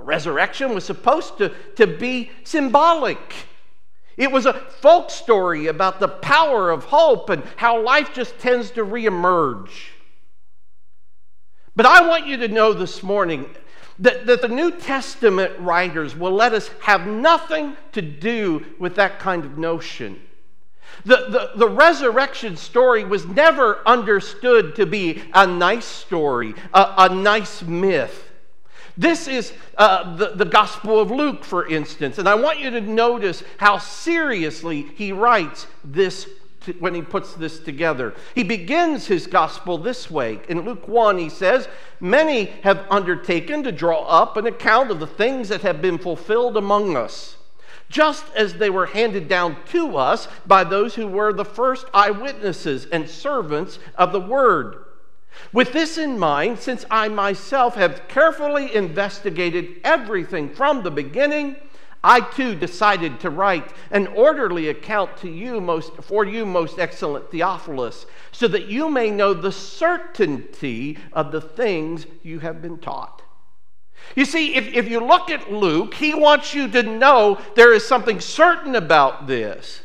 Resurrection 0.04 0.74
was 0.74 0.84
supposed 0.84 1.38
to, 1.38 1.52
to 1.76 1.86
be 1.86 2.30
symbolic. 2.44 3.18
It 4.16 4.30
was 4.30 4.46
a 4.46 4.52
folk 4.52 5.10
story 5.10 5.66
about 5.66 5.98
the 5.98 6.08
power 6.08 6.70
of 6.70 6.84
hope 6.84 7.30
and 7.30 7.42
how 7.56 7.82
life 7.82 8.12
just 8.12 8.38
tends 8.38 8.70
to 8.72 8.84
reemerge. 8.84 9.70
But 11.74 11.86
I 11.86 12.06
want 12.06 12.26
you 12.26 12.36
to 12.38 12.48
know 12.48 12.72
this 12.72 13.02
morning 13.02 13.50
that, 13.98 14.26
that 14.26 14.42
the 14.42 14.48
New 14.48 14.70
Testament 14.70 15.58
writers 15.58 16.14
will 16.16 16.32
let 16.32 16.52
us 16.52 16.68
have 16.82 17.06
nothing 17.06 17.76
to 17.92 18.02
do 18.02 18.64
with 18.78 18.94
that 18.96 19.18
kind 19.18 19.44
of 19.44 19.58
notion. 19.58 20.20
The, 21.04 21.16
the, 21.28 21.50
the, 21.56 21.68
resurrection 21.68 22.56
story 22.56 23.04
was 23.04 23.26
never 23.26 23.80
understood 23.86 24.76
to 24.76 24.86
be 24.86 25.22
a 25.32 25.46
nice 25.46 25.84
story, 25.84 26.54
a, 26.72 26.94
a 26.98 27.14
nice 27.14 27.62
myth. 27.62 28.23
This 28.96 29.26
is 29.26 29.52
uh, 29.76 30.16
the, 30.16 30.30
the 30.36 30.44
Gospel 30.44 31.00
of 31.00 31.10
Luke, 31.10 31.44
for 31.44 31.66
instance, 31.66 32.18
and 32.18 32.28
I 32.28 32.36
want 32.36 32.60
you 32.60 32.70
to 32.70 32.80
notice 32.80 33.42
how 33.58 33.78
seriously 33.78 34.82
he 34.94 35.10
writes 35.10 35.66
this 35.84 36.28
when 36.78 36.94
he 36.94 37.02
puts 37.02 37.34
this 37.34 37.58
together. 37.58 38.14
He 38.34 38.42
begins 38.42 39.06
his 39.06 39.26
gospel 39.26 39.76
this 39.76 40.10
way. 40.10 40.40
In 40.48 40.62
Luke 40.62 40.88
1, 40.88 41.18
he 41.18 41.28
says, 41.28 41.68
Many 42.00 42.46
have 42.62 42.86
undertaken 42.90 43.62
to 43.64 43.72
draw 43.72 44.04
up 44.04 44.36
an 44.36 44.46
account 44.46 44.90
of 44.90 45.00
the 45.00 45.06
things 45.06 45.48
that 45.50 45.62
have 45.62 45.82
been 45.82 45.98
fulfilled 45.98 46.56
among 46.56 46.96
us, 46.96 47.36
just 47.90 48.24
as 48.34 48.54
they 48.54 48.70
were 48.70 48.86
handed 48.86 49.28
down 49.28 49.56
to 49.66 49.96
us 49.96 50.28
by 50.46 50.64
those 50.64 50.94
who 50.94 51.06
were 51.06 51.32
the 51.32 51.44
first 51.44 51.86
eyewitnesses 51.92 52.86
and 52.86 53.08
servants 53.08 53.78
of 53.96 54.12
the 54.12 54.20
word. 54.20 54.83
With 55.52 55.72
this 55.72 55.98
in 55.98 56.18
mind, 56.18 56.58
since 56.58 56.84
I 56.90 57.08
myself 57.08 57.74
have 57.76 58.08
carefully 58.08 58.74
investigated 58.74 59.80
everything 59.84 60.48
from 60.48 60.82
the 60.82 60.90
beginning, 60.90 61.56
I 62.02 62.20
too 62.20 62.54
decided 62.54 63.20
to 63.20 63.30
write 63.30 63.72
an 63.90 64.08
orderly 64.08 64.68
account 64.68 65.16
to 65.18 65.30
you 65.30 65.60
most 65.60 65.96
for 66.02 66.26
you 66.26 66.44
most 66.44 66.78
excellent 66.78 67.30
Theophilus 67.30 68.04
so 68.30 68.46
that 68.48 68.66
you 68.66 68.90
may 68.90 69.10
know 69.10 69.32
the 69.32 69.50
certainty 69.50 70.98
of 71.14 71.32
the 71.32 71.40
things 71.40 72.06
you 72.22 72.40
have 72.40 72.60
been 72.60 72.78
taught. 72.78 73.22
You 74.14 74.26
see, 74.26 74.54
if, 74.54 74.66
if 74.68 74.88
you 74.88 75.00
look 75.00 75.30
at 75.30 75.50
Luke, 75.50 75.94
he 75.94 76.14
wants 76.14 76.52
you 76.52 76.68
to 76.68 76.82
know 76.82 77.40
there 77.56 77.72
is 77.72 77.86
something 77.86 78.20
certain 78.20 78.74
about 78.74 79.26
this. 79.26 79.80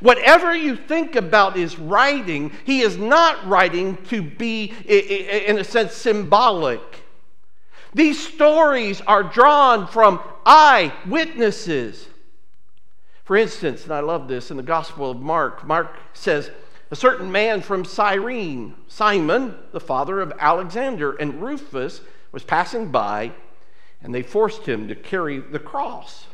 Whatever 0.00 0.54
you 0.54 0.76
think 0.76 1.16
about 1.16 1.56
his 1.56 1.78
writing, 1.78 2.52
he 2.64 2.80
is 2.80 2.96
not 2.96 3.46
writing 3.46 3.96
to 4.06 4.22
be, 4.22 4.72
in 4.86 5.58
a 5.58 5.64
sense, 5.64 5.94
symbolic. 5.94 6.80
These 7.94 8.26
stories 8.26 9.00
are 9.02 9.22
drawn 9.22 9.86
from 9.86 10.20
eyewitnesses. 10.46 12.08
For 13.24 13.36
instance, 13.36 13.84
and 13.84 13.92
I 13.92 14.00
love 14.00 14.28
this 14.28 14.50
in 14.50 14.56
the 14.56 14.62
Gospel 14.62 15.10
of 15.10 15.20
Mark, 15.20 15.64
Mark 15.66 15.96
says, 16.12 16.50
a 16.90 16.96
certain 16.96 17.30
man 17.30 17.62
from 17.62 17.84
Cyrene, 17.84 18.74
Simon, 18.88 19.56
the 19.72 19.80
father 19.80 20.20
of 20.20 20.32
Alexander, 20.38 21.12
and 21.12 21.40
Rufus 21.40 22.00
was 22.32 22.44
passing 22.44 22.90
by, 22.90 23.32
and 24.02 24.14
they 24.14 24.22
forced 24.22 24.66
him 24.66 24.88
to 24.88 24.94
carry 24.94 25.38
the 25.38 25.58
cross. 25.58 26.26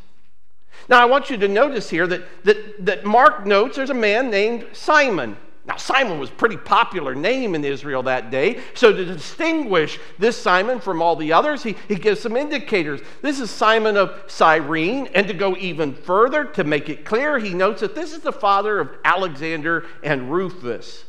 Now, 0.88 1.02
I 1.02 1.04
want 1.04 1.30
you 1.30 1.36
to 1.36 1.48
notice 1.48 1.90
here 1.90 2.06
that, 2.06 2.44
that, 2.44 2.84
that 2.86 3.04
Mark 3.04 3.46
notes 3.46 3.76
there's 3.76 3.90
a 3.90 3.94
man 3.94 4.30
named 4.30 4.66
Simon. 4.72 5.36
Now, 5.68 5.76
Simon 5.76 6.18
was 6.18 6.30
a 6.30 6.32
pretty 6.32 6.56
popular 6.56 7.14
name 7.14 7.54
in 7.54 7.62
Israel 7.62 8.02
that 8.04 8.30
day. 8.30 8.60
So, 8.72 8.90
to 8.90 9.04
distinguish 9.04 9.98
this 10.18 10.34
Simon 10.40 10.80
from 10.80 11.02
all 11.02 11.14
the 11.14 11.34
others, 11.34 11.62
he, 11.62 11.76
he 11.88 11.96
gives 11.96 12.20
some 12.20 12.38
indicators. 12.38 13.02
This 13.20 13.38
is 13.38 13.50
Simon 13.50 13.98
of 13.98 14.18
Cyrene. 14.28 15.08
And 15.08 15.28
to 15.28 15.34
go 15.34 15.56
even 15.58 15.92
further, 15.92 16.46
to 16.46 16.64
make 16.64 16.88
it 16.88 17.04
clear, 17.04 17.38
he 17.38 17.52
notes 17.52 17.82
that 17.82 17.94
this 17.94 18.14
is 18.14 18.20
the 18.20 18.32
father 18.32 18.80
of 18.80 18.90
Alexander 19.04 19.84
and 20.02 20.32
Rufus. 20.32 21.04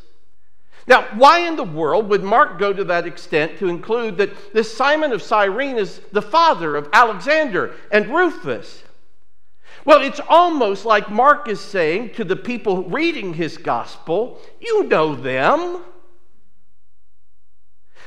Now, 0.88 1.04
why 1.14 1.40
in 1.40 1.56
the 1.56 1.64
world 1.64 2.10
would 2.10 2.24
Mark 2.24 2.60
go 2.60 2.74
to 2.74 2.84
that 2.86 3.06
extent 3.06 3.60
to 3.60 3.70
include 3.70 4.18
that 4.18 4.54
this 4.54 4.76
Simon 4.76 5.14
of 5.14 5.22
Cyrene 5.22 5.78
is 5.78 6.02
the 6.12 6.22
father 6.22 6.76
of 6.76 6.90
Alexander 6.92 7.76
and 7.92 8.14
Rufus? 8.14 8.84
Well, 9.90 10.04
it's 10.04 10.22
almost 10.30 10.86
like 10.86 11.10
Mark 11.10 11.50
is 11.50 11.60
saying 11.60 12.12
to 12.12 12.24
the 12.24 12.36
people 12.36 12.84
reading 12.84 13.34
his 13.34 13.58
gospel, 13.58 14.40
you 14.62 14.84
know 14.84 15.16
them. 15.16 15.82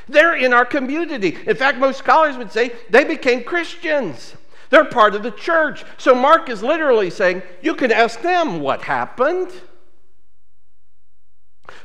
They're 0.06 0.36
in 0.36 0.52
our 0.52 0.64
community. 0.64 1.36
In 1.44 1.56
fact, 1.56 1.78
most 1.78 1.98
scholars 1.98 2.36
would 2.36 2.52
say 2.52 2.70
they 2.88 3.02
became 3.02 3.42
Christians. 3.42 4.36
They're 4.70 4.84
part 4.84 5.16
of 5.16 5.24
the 5.24 5.32
church. 5.32 5.82
So 5.98 6.14
Mark 6.14 6.48
is 6.48 6.62
literally 6.62 7.10
saying, 7.10 7.42
you 7.62 7.74
can 7.74 7.90
ask 7.90 8.22
them 8.22 8.60
what 8.60 8.82
happened. 8.82 9.50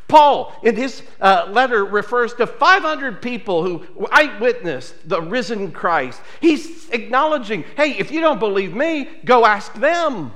Paul, 0.07 0.53
in 0.63 0.75
his 0.75 1.03
uh, 1.19 1.47
letter, 1.49 1.83
refers 1.85 2.33
to 2.35 2.47
500 2.47 3.21
people 3.21 3.63
who 3.63 4.07
eyewitnessed 4.11 5.07
the 5.07 5.21
risen 5.21 5.71
Christ. 5.71 6.21
He's 6.39 6.89
acknowledging, 6.89 7.63
hey, 7.75 7.91
if 7.91 8.11
you 8.11 8.21
don't 8.21 8.39
believe 8.39 8.73
me, 8.73 9.09
go 9.25 9.45
ask 9.45 9.73
them. 9.73 10.33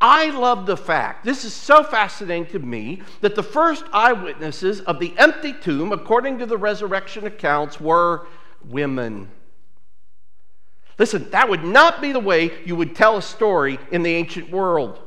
I 0.00 0.30
love 0.30 0.66
the 0.66 0.76
fact, 0.76 1.24
this 1.24 1.44
is 1.44 1.52
so 1.52 1.82
fascinating 1.82 2.46
to 2.52 2.60
me, 2.60 3.02
that 3.20 3.34
the 3.34 3.42
first 3.42 3.84
eyewitnesses 3.92 4.80
of 4.82 5.00
the 5.00 5.12
empty 5.18 5.52
tomb, 5.52 5.90
according 5.90 6.38
to 6.38 6.46
the 6.46 6.56
resurrection 6.56 7.26
accounts, 7.26 7.80
were 7.80 8.26
women. 8.64 9.28
Listen, 10.98 11.28
that 11.30 11.48
would 11.48 11.64
not 11.64 12.00
be 12.00 12.12
the 12.12 12.20
way 12.20 12.52
you 12.64 12.76
would 12.76 12.94
tell 12.94 13.16
a 13.16 13.22
story 13.22 13.78
in 13.90 14.02
the 14.02 14.14
ancient 14.14 14.50
world. 14.50 15.00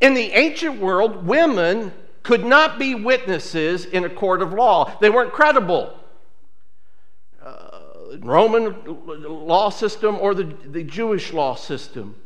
In 0.00 0.14
the 0.14 0.32
ancient 0.32 0.80
world, 0.80 1.26
women 1.26 1.92
could 2.22 2.44
not 2.44 2.78
be 2.78 2.94
witnesses 2.94 3.84
in 3.84 4.04
a 4.04 4.10
court 4.10 4.42
of 4.42 4.52
law, 4.52 4.96
they 5.00 5.10
weren't 5.10 5.32
credible. 5.32 5.96
Uh, 7.42 7.80
Roman 8.18 8.74
law 8.86 9.70
system 9.70 10.16
or 10.16 10.34
the, 10.34 10.44
the 10.44 10.82
Jewish 10.82 11.32
law 11.32 11.54
system. 11.54 12.16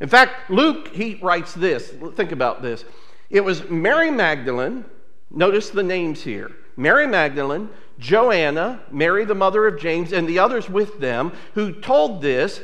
In 0.00 0.08
fact, 0.08 0.50
Luke, 0.50 0.88
he 0.88 1.14
writes 1.22 1.54
this. 1.54 1.94
Think 2.14 2.32
about 2.32 2.60
this. 2.60 2.84
It 3.30 3.40
was 3.40 3.68
Mary 3.70 4.10
Magdalene, 4.10 4.84
notice 5.30 5.70
the 5.70 5.82
names 5.82 6.22
here 6.22 6.52
Mary 6.76 7.06
Magdalene, 7.06 7.70
Joanna, 7.98 8.82
Mary 8.90 9.24
the 9.24 9.34
mother 9.34 9.66
of 9.66 9.80
James, 9.80 10.12
and 10.12 10.28
the 10.28 10.38
others 10.38 10.68
with 10.68 11.00
them 11.00 11.32
who 11.54 11.72
told 11.72 12.20
this 12.20 12.60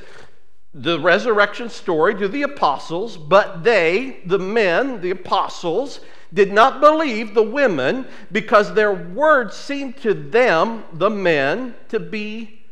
the 0.75 0.99
resurrection 1.01 1.69
story 1.69 2.15
to 2.15 2.29
the 2.29 2.43
apostles, 2.43 3.17
but 3.17 3.63
they, 3.63 4.21
the 4.25 4.39
men, 4.39 5.01
the 5.01 5.11
apostles, 5.11 6.01
did 6.33 6.51
not 6.51 6.81
believe 6.81 7.35
the 7.35 7.43
women 7.43 8.07
because 8.31 8.73
their 8.73 8.93
words 8.93 9.55
seemed 9.55 9.99
to 9.99 10.15
them, 10.15 10.85
the 10.95 11.11
men, 11.11 11.75
to 11.89 12.01
be 12.01 12.63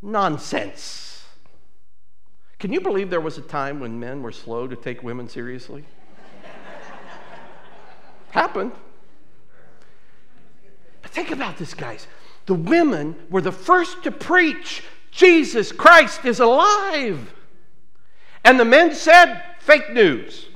nonsense. 0.00 1.24
Can 2.58 2.72
you 2.72 2.80
believe 2.80 3.10
there 3.10 3.20
was 3.20 3.36
a 3.36 3.42
time 3.42 3.78
when 3.78 4.00
men 4.00 4.22
were 4.22 4.32
slow 4.32 4.66
to 4.66 4.74
take 4.74 5.02
women 5.02 5.28
seriously? 5.28 5.84
Happened. 8.30 8.72
But 11.02 11.10
think 11.10 11.30
about 11.30 11.58
this, 11.58 11.74
guys. 11.74 12.06
The 12.46 12.54
women 12.54 13.16
were 13.28 13.42
the 13.42 13.52
first 13.52 14.02
to 14.04 14.10
preach 14.10 14.82
Jesus 15.10 15.72
Christ 15.72 16.24
is 16.24 16.40
alive. 16.40 17.33
And 18.44 18.60
the 18.60 18.64
men 18.64 18.94
said, 18.94 19.42
fake 19.58 19.92
news. 19.92 20.46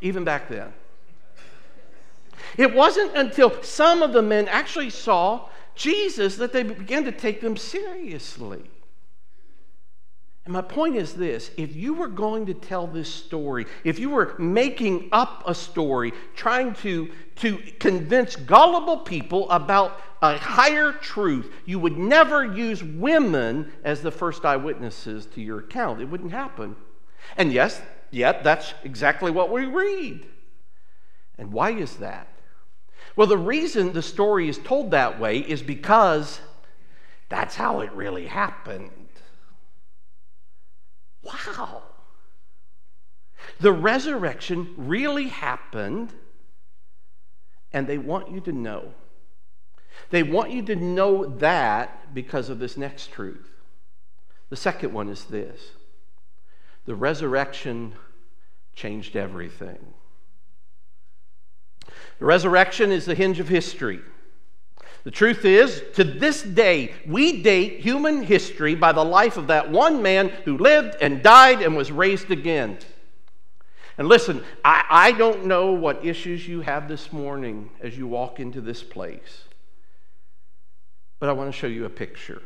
Even 0.00 0.24
back 0.24 0.48
then. 0.48 0.72
It 2.56 2.74
wasn't 2.74 3.16
until 3.16 3.62
some 3.62 4.02
of 4.02 4.12
the 4.12 4.22
men 4.22 4.48
actually 4.48 4.90
saw 4.90 5.48
Jesus 5.74 6.36
that 6.36 6.52
they 6.52 6.62
began 6.62 7.04
to 7.04 7.12
take 7.12 7.40
them 7.40 7.56
seriously. 7.56 8.62
And 10.44 10.52
my 10.52 10.62
point 10.62 10.96
is 10.96 11.14
this 11.14 11.50
if 11.56 11.76
you 11.76 11.94
were 11.94 12.08
going 12.08 12.46
to 12.46 12.54
tell 12.54 12.86
this 12.86 13.12
story, 13.12 13.66
if 13.84 13.98
you 13.98 14.10
were 14.10 14.34
making 14.38 15.08
up 15.12 15.44
a 15.46 15.54
story, 15.54 16.12
trying 16.34 16.74
to, 16.76 17.10
to 17.36 17.58
convince 17.78 18.34
gullible 18.34 18.98
people 18.98 19.48
about 19.50 20.00
a 20.20 20.36
higher 20.36 20.92
truth, 20.92 21.52
you 21.64 21.78
would 21.78 21.96
never 21.96 22.44
use 22.44 22.82
women 22.82 23.72
as 23.84 24.02
the 24.02 24.10
first 24.10 24.44
eyewitnesses 24.44 25.26
to 25.26 25.40
your 25.40 25.60
account. 25.60 26.00
It 26.00 26.06
wouldn't 26.06 26.32
happen. 26.32 26.76
And 27.36 27.52
yes, 27.52 27.80
yet 28.10 28.42
that's 28.42 28.74
exactly 28.82 29.30
what 29.30 29.50
we 29.50 29.66
read. 29.66 30.26
And 31.38 31.52
why 31.52 31.70
is 31.70 31.96
that? 31.96 32.28
Well, 33.14 33.26
the 33.26 33.38
reason 33.38 33.92
the 33.92 34.02
story 34.02 34.48
is 34.48 34.58
told 34.58 34.90
that 34.90 35.20
way 35.20 35.38
is 35.38 35.62
because 35.62 36.40
that's 37.28 37.56
how 37.56 37.80
it 37.80 37.92
really 37.92 38.26
happened. 38.26 38.90
Wow. 41.22 41.82
The 43.60 43.72
resurrection 43.72 44.74
really 44.76 45.28
happened, 45.28 46.12
and 47.72 47.86
they 47.86 47.98
want 47.98 48.30
you 48.30 48.40
to 48.40 48.52
know. 48.52 48.94
They 50.10 50.22
want 50.22 50.50
you 50.50 50.62
to 50.62 50.76
know 50.76 51.26
that 51.26 52.14
because 52.14 52.48
of 52.48 52.58
this 52.58 52.76
next 52.76 53.12
truth. 53.12 53.50
The 54.50 54.56
second 54.56 54.92
one 54.92 55.08
is 55.08 55.24
this 55.24 55.70
the 56.84 56.94
resurrection 56.94 57.94
changed 58.74 59.16
everything. 59.16 59.94
The 62.18 62.24
resurrection 62.24 62.90
is 62.90 63.06
the 63.06 63.14
hinge 63.14 63.40
of 63.40 63.48
history. 63.48 64.00
The 65.04 65.10
truth 65.10 65.44
is, 65.44 65.82
to 65.94 66.04
this 66.04 66.42
day, 66.42 66.94
we 67.06 67.42
date 67.42 67.80
human 67.80 68.22
history 68.22 68.76
by 68.76 68.92
the 68.92 69.04
life 69.04 69.36
of 69.36 69.48
that 69.48 69.70
one 69.70 70.00
man 70.00 70.28
who 70.44 70.56
lived 70.56 70.96
and 71.00 71.22
died 71.22 71.60
and 71.60 71.76
was 71.76 71.90
raised 71.90 72.30
again. 72.30 72.78
And 73.98 74.08
listen, 74.08 74.44
I, 74.64 74.84
I 74.88 75.12
don't 75.12 75.46
know 75.46 75.72
what 75.72 76.04
issues 76.04 76.46
you 76.46 76.60
have 76.60 76.86
this 76.86 77.12
morning 77.12 77.70
as 77.80 77.98
you 77.98 78.06
walk 78.06 78.38
into 78.38 78.60
this 78.60 78.82
place, 78.82 79.44
but 81.18 81.28
I 81.28 81.32
want 81.32 81.52
to 81.52 81.58
show 81.58 81.66
you 81.66 81.84
a 81.84 81.90
picture. 81.90 82.40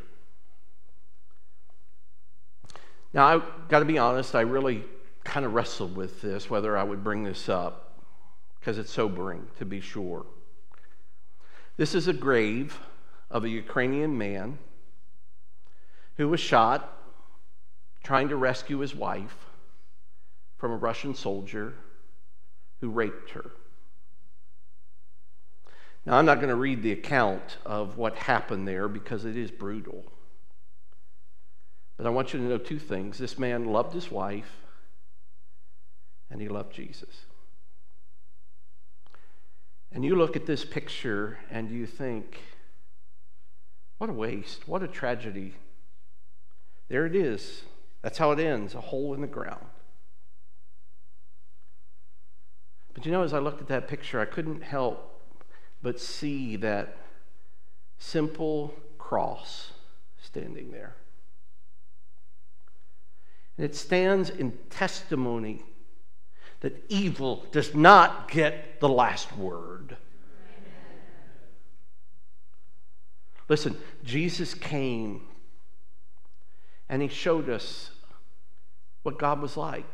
Now, 3.12 3.26
I've 3.26 3.68
got 3.68 3.80
to 3.80 3.84
be 3.84 3.98
honest, 3.98 4.34
I 4.34 4.40
really 4.40 4.82
kind 5.24 5.44
of 5.44 5.52
wrestled 5.54 5.94
with 5.94 6.22
this, 6.22 6.48
whether 6.48 6.76
I 6.76 6.82
would 6.82 7.04
bring 7.04 7.22
this 7.22 7.48
up, 7.48 8.00
because 8.58 8.78
it's 8.78 8.90
sobering, 8.90 9.46
to 9.58 9.64
be 9.64 9.80
sure. 9.80 10.24
This 11.76 11.94
is 11.94 12.08
a 12.08 12.12
grave 12.12 12.80
of 13.30 13.44
a 13.44 13.48
Ukrainian 13.48 14.16
man 14.16 14.58
who 16.16 16.28
was 16.28 16.40
shot 16.40 16.92
trying 18.02 18.28
to 18.28 18.36
rescue 18.36 18.78
his 18.78 18.94
wife 18.94 19.36
from 20.56 20.72
a 20.72 20.76
Russian 20.76 21.14
soldier 21.14 21.74
who 22.80 22.88
raped 22.88 23.30
her. 23.30 23.50
Now, 26.06 26.18
I'm 26.18 26.24
not 26.24 26.36
going 26.36 26.50
to 26.50 26.54
read 26.54 26.82
the 26.82 26.92
account 26.92 27.58
of 27.66 27.98
what 27.98 28.14
happened 28.14 28.66
there 28.66 28.88
because 28.88 29.24
it 29.24 29.36
is 29.36 29.50
brutal. 29.50 30.04
But 31.96 32.06
I 32.06 32.10
want 32.10 32.32
you 32.32 32.38
to 32.38 32.44
know 32.44 32.58
two 32.58 32.78
things. 32.78 33.18
This 33.18 33.38
man 33.38 33.66
loved 33.66 33.92
his 33.92 34.10
wife, 34.10 34.60
and 36.30 36.40
he 36.40 36.48
loved 36.48 36.72
Jesus. 36.72 37.26
And 39.96 40.04
you 40.04 40.14
look 40.14 40.36
at 40.36 40.44
this 40.44 40.62
picture 40.62 41.38
and 41.50 41.70
you 41.70 41.86
think, 41.86 42.42
what 43.96 44.10
a 44.10 44.12
waste, 44.12 44.68
what 44.68 44.82
a 44.82 44.86
tragedy. 44.86 45.54
There 46.90 47.06
it 47.06 47.16
is. 47.16 47.62
That's 48.02 48.18
how 48.18 48.30
it 48.32 48.38
ends 48.38 48.74
a 48.74 48.80
hole 48.82 49.14
in 49.14 49.22
the 49.22 49.26
ground. 49.26 49.64
But 52.92 53.06
you 53.06 53.10
know, 53.10 53.22
as 53.22 53.32
I 53.32 53.38
looked 53.38 53.62
at 53.62 53.68
that 53.68 53.88
picture, 53.88 54.20
I 54.20 54.26
couldn't 54.26 54.62
help 54.62 55.18
but 55.80 55.98
see 55.98 56.56
that 56.56 56.98
simple 57.96 58.74
cross 58.98 59.70
standing 60.22 60.72
there. 60.72 60.94
And 63.56 63.64
it 63.64 63.74
stands 63.74 64.28
in 64.28 64.58
testimony 64.68 65.64
that 66.60 66.84
evil 66.88 67.44
does 67.52 67.74
not 67.74 68.30
get 68.30 68.80
the 68.80 68.88
last 68.88 69.36
word. 69.36 69.96
Listen, 73.48 73.76
Jesus 74.04 74.54
came 74.54 75.22
and 76.88 77.02
he 77.02 77.08
showed 77.08 77.48
us 77.48 77.90
what 79.02 79.18
God 79.18 79.40
was 79.40 79.56
like. 79.56 79.86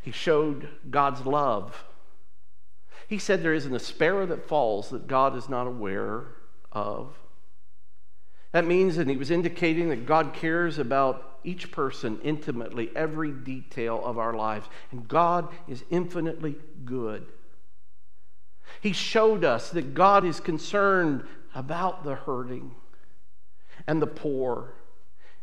He 0.00 0.10
showed 0.10 0.68
God's 0.90 1.24
love. 1.26 1.84
He 3.06 3.18
said 3.18 3.42
there 3.42 3.54
isn't 3.54 3.74
a 3.74 3.78
sparrow 3.78 4.26
that 4.26 4.48
falls 4.48 4.90
that 4.90 5.06
God 5.06 5.36
is 5.36 5.48
not 5.48 5.66
aware 5.66 6.26
of. 6.72 7.14
That 8.52 8.66
means 8.66 8.96
that 8.96 9.08
he 9.08 9.16
was 9.16 9.30
indicating 9.30 9.88
that 9.88 10.06
God 10.06 10.34
cares 10.34 10.78
about 10.78 11.38
each 11.42 11.72
person 11.72 12.20
intimately, 12.22 12.90
every 12.94 13.32
detail 13.32 14.02
of 14.04 14.18
our 14.18 14.34
lives. 14.34 14.68
And 14.90 15.08
God 15.08 15.48
is 15.66 15.84
infinitely 15.90 16.56
good. 16.84 17.26
He 18.80 18.92
showed 18.92 19.44
us 19.44 19.70
that 19.70 19.94
God 19.94 20.24
is 20.24 20.38
concerned 20.38 21.24
about 21.54 22.04
the 22.04 22.14
hurting 22.14 22.74
and 23.86 24.00
the 24.00 24.06
poor 24.06 24.74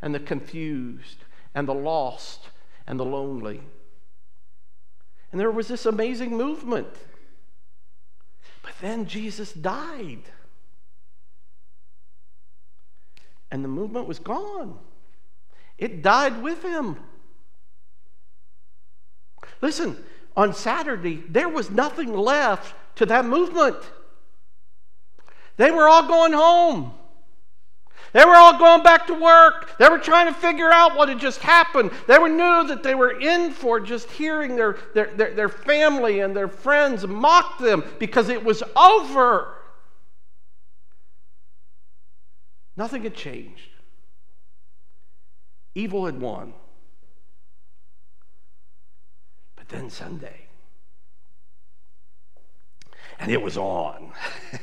and 0.02 0.14
the 0.14 0.20
confused 0.20 1.26
and 1.54 1.68
the 1.68 1.74
lost 1.74 2.50
and 2.88 3.00
the 3.00 3.06
lonely. 3.06 3.62
And 5.32 5.40
there 5.40 5.52
was 5.52 5.68
this 5.68 5.86
amazing 5.86 6.36
movement. 6.36 6.88
But 8.62 8.74
then 8.82 9.06
Jesus 9.06 9.54
died 9.54 10.24
and 13.52 13.64
the 13.64 13.68
movement 13.68 14.08
was 14.08 14.20
gone. 14.20 14.78
It 15.78 16.02
died 16.02 16.42
with 16.42 16.62
him. 16.64 16.98
Listen, 19.62 19.98
on 20.36 20.54
Saturday, 20.54 21.24
there 21.28 21.50
was 21.50 21.70
nothing 21.70 22.14
left 22.14 22.76
to 22.96 23.06
that 23.08 23.26
movement. 23.26 23.78
They 25.58 25.72
were 25.72 25.88
all 25.88 26.08
going 26.08 26.34
home. 26.34 26.94
They 28.12 28.26
were 28.26 28.36
all 28.36 28.58
going 28.58 28.82
back 28.82 29.08
to 29.08 29.14
work. 29.14 29.78
They 29.78 29.88
were 29.88 30.00
trying 30.00 30.34
to 30.34 30.40
figure 30.40 30.72
out 30.72 30.96
what 30.96 31.10
had 31.10 31.20
just 31.20 31.40
happened. 31.40 31.92
They 32.08 32.18
were 32.18 32.30
knew 32.30 32.68
that 32.68 32.82
they 32.82 32.96
were 32.96 33.20
in 33.20 33.52
for 33.52 33.80
just 33.80 34.10
hearing 34.10 34.56
their, 34.56 34.78
their, 34.96 35.14
their, 35.14 35.34
their 35.34 35.50
family 35.50 36.22
and 36.22 36.36
their 36.36 36.48
friends 36.48 37.06
mock 37.06 37.60
them 37.60 37.84
because 38.00 38.30
it 38.30 38.44
was 38.44 38.64
over. 38.76 39.59
Nothing 42.80 43.04
had 43.04 43.14
changed. 43.14 43.68
Evil 45.76 46.06
had 46.06 46.22
won. 46.22 46.54
But 49.58 49.68
then 49.68 49.90
Sunday, 49.90 50.48
and 53.20 53.30
it 53.30 53.42
was 53.42 53.58
on. 53.58 54.14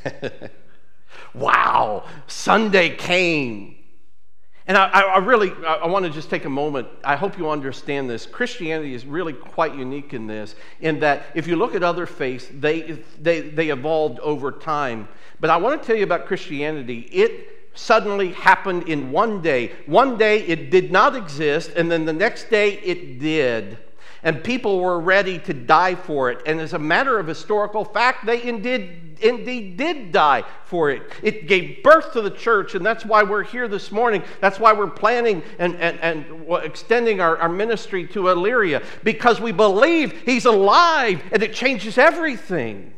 wow, 1.35 2.05
Sunday 2.25 2.95
came. 2.95 3.75
And 4.65 4.75
I, 4.77 5.01
I 5.01 5.17
really 5.19 5.51
I 5.63 5.85
want 5.85 6.03
to 6.05 6.11
just 6.11 6.31
take 6.31 6.45
a 6.45 6.49
moment. 6.49 6.87
I 7.03 7.15
hope 7.15 7.37
you 7.37 7.51
understand 7.51 8.09
this. 8.09 8.25
Christianity 8.25 8.95
is 8.95 9.05
really 9.05 9.33
quite 9.33 9.75
unique 9.75 10.15
in 10.15 10.25
this, 10.25 10.55
in 10.79 10.99
that 11.01 11.27
if 11.35 11.45
you 11.45 11.55
look 11.55 11.75
at 11.75 11.83
other 11.83 12.07
faiths, 12.07 12.47
they, 12.51 13.03
they, 13.21 13.41
they 13.41 13.69
evolved 13.69 14.19
over 14.21 14.51
time. 14.51 15.07
But 15.39 15.51
I 15.51 15.57
want 15.57 15.79
to 15.79 15.85
tell 15.85 15.95
you 15.95 16.03
about 16.03 16.25
Christianity. 16.25 17.01
It 17.11 17.56
suddenly 17.77 18.33
happened 18.33 18.89
in 18.89 19.11
one 19.11 19.41
day. 19.41 19.73
One 19.85 20.17
day 20.17 20.41
it 20.41 20.71
did 20.71 20.91
not 20.91 21.15
exist, 21.15 21.71
and 21.75 21.91
then 21.91 22.05
the 22.05 22.13
next 22.13 22.49
day 22.49 22.73
it 22.79 23.19
did 23.19 23.77
and 24.23 24.43
people 24.43 24.79
were 24.79 24.99
ready 24.99 25.39
to 25.39 25.53
die 25.53 25.95
for 25.95 26.29
it. 26.29 26.41
And 26.45 26.59
as 26.59 26.73
a 26.73 26.79
matter 26.79 27.19
of 27.19 27.27
historical 27.27 27.85
fact, 27.85 28.25
they 28.25 28.43
indeed, 28.43 29.17
indeed 29.21 29.77
did 29.77 30.11
die 30.11 30.43
for 30.65 30.89
it. 30.89 31.03
It 31.21 31.47
gave 31.47 31.83
birth 31.83 32.13
to 32.13 32.21
the 32.21 32.31
church, 32.31 32.75
and 32.75 32.85
that's 32.85 33.05
why 33.05 33.23
we're 33.23 33.43
here 33.43 33.67
this 33.67 33.91
morning. 33.91 34.23
That's 34.41 34.59
why 34.59 34.73
we're 34.73 34.89
planning 34.89 35.43
and, 35.59 35.75
and, 35.75 35.99
and 35.99 36.45
extending 36.63 37.21
our, 37.21 37.37
our 37.37 37.49
ministry 37.49 38.07
to 38.07 38.23
Elyria, 38.23 38.83
because 39.03 39.39
we 39.39 39.51
believe 39.51 40.11
he's 40.25 40.45
alive 40.45 41.23
and 41.31 41.43
it 41.43 41.53
changes 41.53 41.97
everything. 41.97 42.93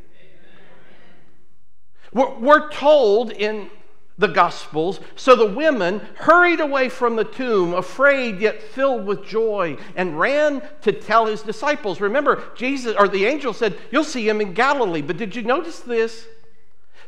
We're, 2.12 2.34
we're 2.40 2.72
told 2.72 3.32
in 3.32 3.70
the 4.20 4.28
Gospels. 4.28 5.00
So 5.16 5.36
the 5.36 5.48
women 5.48 6.02
hurried 6.16 6.60
away 6.60 6.90
from 6.90 7.16
the 7.16 7.24
tomb, 7.24 7.74
afraid 7.74 8.40
yet 8.40 8.62
filled 8.62 9.06
with 9.06 9.26
joy, 9.26 9.78
and 9.96 10.20
ran 10.20 10.62
to 10.82 10.92
tell 10.92 11.26
his 11.26 11.42
disciples. 11.42 12.02
Remember, 12.02 12.44
Jesus 12.54 12.96
or 13.00 13.08
the 13.08 13.26
angel 13.26 13.54
said, 13.54 13.78
You'll 13.92 14.04
see 14.04 14.28
him 14.28 14.42
in 14.42 14.54
Galilee. 14.54 15.02
But 15.02 15.18
did 15.18 15.36
you 15.36 15.42
notice 15.42 15.80
this? 15.80 16.28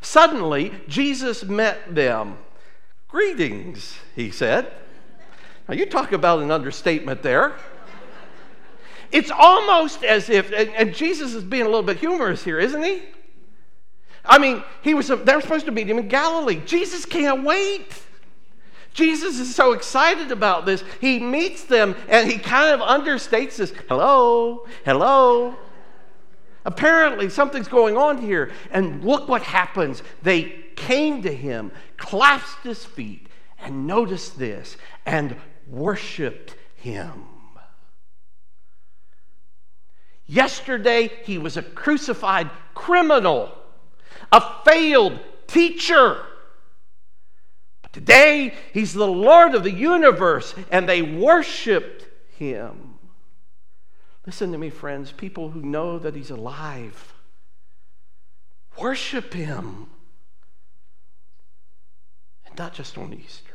Suddenly, 0.00 0.72
Jesus 0.88 1.44
met 1.44 1.94
them. 1.94 2.38
Greetings, 3.08 3.98
he 4.16 4.30
said. 4.30 4.72
Now, 5.68 5.74
you 5.74 5.86
talk 5.86 6.12
about 6.12 6.40
an 6.40 6.50
understatement 6.50 7.22
there. 7.22 7.54
It's 9.12 9.30
almost 9.30 10.02
as 10.02 10.30
if, 10.30 10.50
and, 10.50 10.94
Jesus 10.94 11.34
is 11.34 11.44
being 11.44 11.64
a 11.64 11.66
little 11.66 11.82
bit 11.82 11.98
humorous 11.98 12.42
here, 12.42 12.58
isn't 12.58 12.82
he? 12.82 13.02
I 14.24 14.38
mean, 14.38 14.62
he 14.82 14.94
was, 14.94 15.08
they're 15.08 15.40
supposed 15.40 15.66
to 15.66 15.72
meet 15.72 15.88
him 15.88 15.98
in 15.98 16.08
Galilee. 16.08 16.60
Jesus 16.64 17.04
can't 17.04 17.44
wait. 17.44 17.92
Jesus 18.94 19.38
is 19.38 19.54
so 19.54 19.72
excited 19.72 20.30
about 20.30 20.66
this. 20.66 20.84
He 21.00 21.18
meets 21.18 21.64
them 21.64 21.96
and 22.08 22.30
he 22.30 22.38
kind 22.38 22.80
of 22.80 22.86
understates 22.86 23.56
this. 23.56 23.72
Hello, 23.88 24.66
hello. 24.84 25.56
Apparently, 26.64 27.28
something's 27.28 27.68
going 27.68 27.96
on 27.96 28.18
here. 28.18 28.52
And 28.70 29.02
look 29.02 29.28
what 29.28 29.42
happens. 29.42 30.02
They 30.22 30.64
came 30.76 31.22
to 31.22 31.34
him, 31.34 31.72
clasped 31.96 32.64
his 32.64 32.84
feet, 32.84 33.28
and 33.58 33.86
noticed 33.86 34.38
this, 34.38 34.76
and 35.04 35.36
worshiped 35.68 36.54
him. 36.76 37.24
Yesterday, 40.26 41.10
he 41.24 41.38
was 41.38 41.56
a 41.56 41.62
crucified 41.62 42.50
criminal 42.74 43.52
a 44.32 44.42
failed 44.64 45.20
teacher. 45.46 46.24
But 47.82 47.92
today, 47.92 48.54
he's 48.72 48.94
the 48.94 49.06
Lord 49.06 49.54
of 49.54 49.62
the 49.62 49.70
universe, 49.70 50.54
and 50.70 50.88
they 50.88 51.02
worshiped 51.02 52.08
him. 52.36 52.94
Listen 54.26 54.50
to 54.52 54.58
me, 54.58 54.70
friends. 54.70 55.12
People 55.12 55.50
who 55.50 55.60
know 55.60 55.98
that 55.98 56.16
he's 56.16 56.30
alive, 56.30 57.12
worship 58.78 59.34
him. 59.34 59.88
And 62.46 62.56
not 62.56 62.72
just 62.72 62.96
on 62.96 63.12
Easter. 63.12 63.52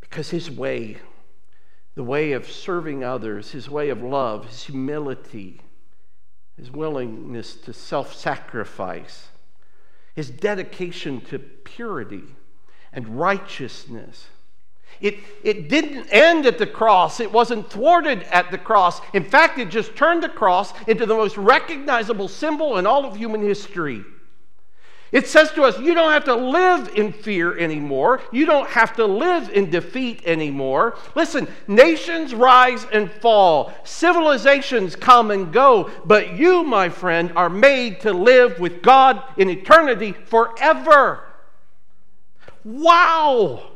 Because 0.00 0.30
his 0.30 0.50
way, 0.50 0.98
the 1.94 2.04
way 2.04 2.32
of 2.32 2.50
serving 2.50 3.02
others, 3.02 3.50
his 3.50 3.68
way 3.68 3.88
of 3.88 4.02
love, 4.02 4.46
his 4.46 4.64
humility, 4.64 5.60
his 6.56 6.70
willingness 6.70 7.54
to 7.56 7.72
self 7.72 8.14
sacrifice, 8.14 9.28
his 10.14 10.30
dedication 10.30 11.20
to 11.22 11.38
purity 11.38 12.24
and 12.92 13.18
righteousness. 13.18 14.26
It, 15.00 15.18
it 15.42 15.68
didn't 15.68 16.06
end 16.10 16.46
at 16.46 16.58
the 16.58 16.66
cross. 16.66 17.18
It 17.18 17.32
wasn't 17.32 17.70
thwarted 17.70 18.22
at 18.24 18.50
the 18.50 18.58
cross. 18.58 19.00
In 19.14 19.24
fact, 19.24 19.58
it 19.58 19.70
just 19.70 19.96
turned 19.96 20.22
the 20.22 20.28
cross 20.28 20.72
into 20.86 21.06
the 21.06 21.14
most 21.14 21.36
recognizable 21.36 22.28
symbol 22.28 22.78
in 22.78 22.86
all 22.86 23.04
of 23.04 23.16
human 23.16 23.42
history. 23.42 24.04
It 25.12 25.28
says 25.28 25.50
to 25.52 25.64
us, 25.64 25.78
you 25.78 25.92
don't 25.92 26.10
have 26.10 26.24
to 26.24 26.34
live 26.34 26.88
in 26.94 27.12
fear 27.12 27.56
anymore. 27.58 28.22
You 28.32 28.46
don't 28.46 28.68
have 28.70 28.96
to 28.96 29.04
live 29.04 29.50
in 29.50 29.68
defeat 29.68 30.22
anymore. 30.24 30.96
Listen, 31.14 31.46
nations 31.68 32.34
rise 32.34 32.86
and 32.90 33.10
fall, 33.10 33.74
civilizations 33.84 34.96
come 34.96 35.30
and 35.30 35.52
go, 35.52 35.90
but 36.06 36.38
you, 36.38 36.64
my 36.64 36.88
friend, 36.88 37.30
are 37.36 37.50
made 37.50 38.00
to 38.00 38.14
live 38.14 38.58
with 38.58 38.80
God 38.80 39.22
in 39.36 39.50
eternity 39.50 40.12
forever. 40.12 41.24
Wow! 42.64 43.70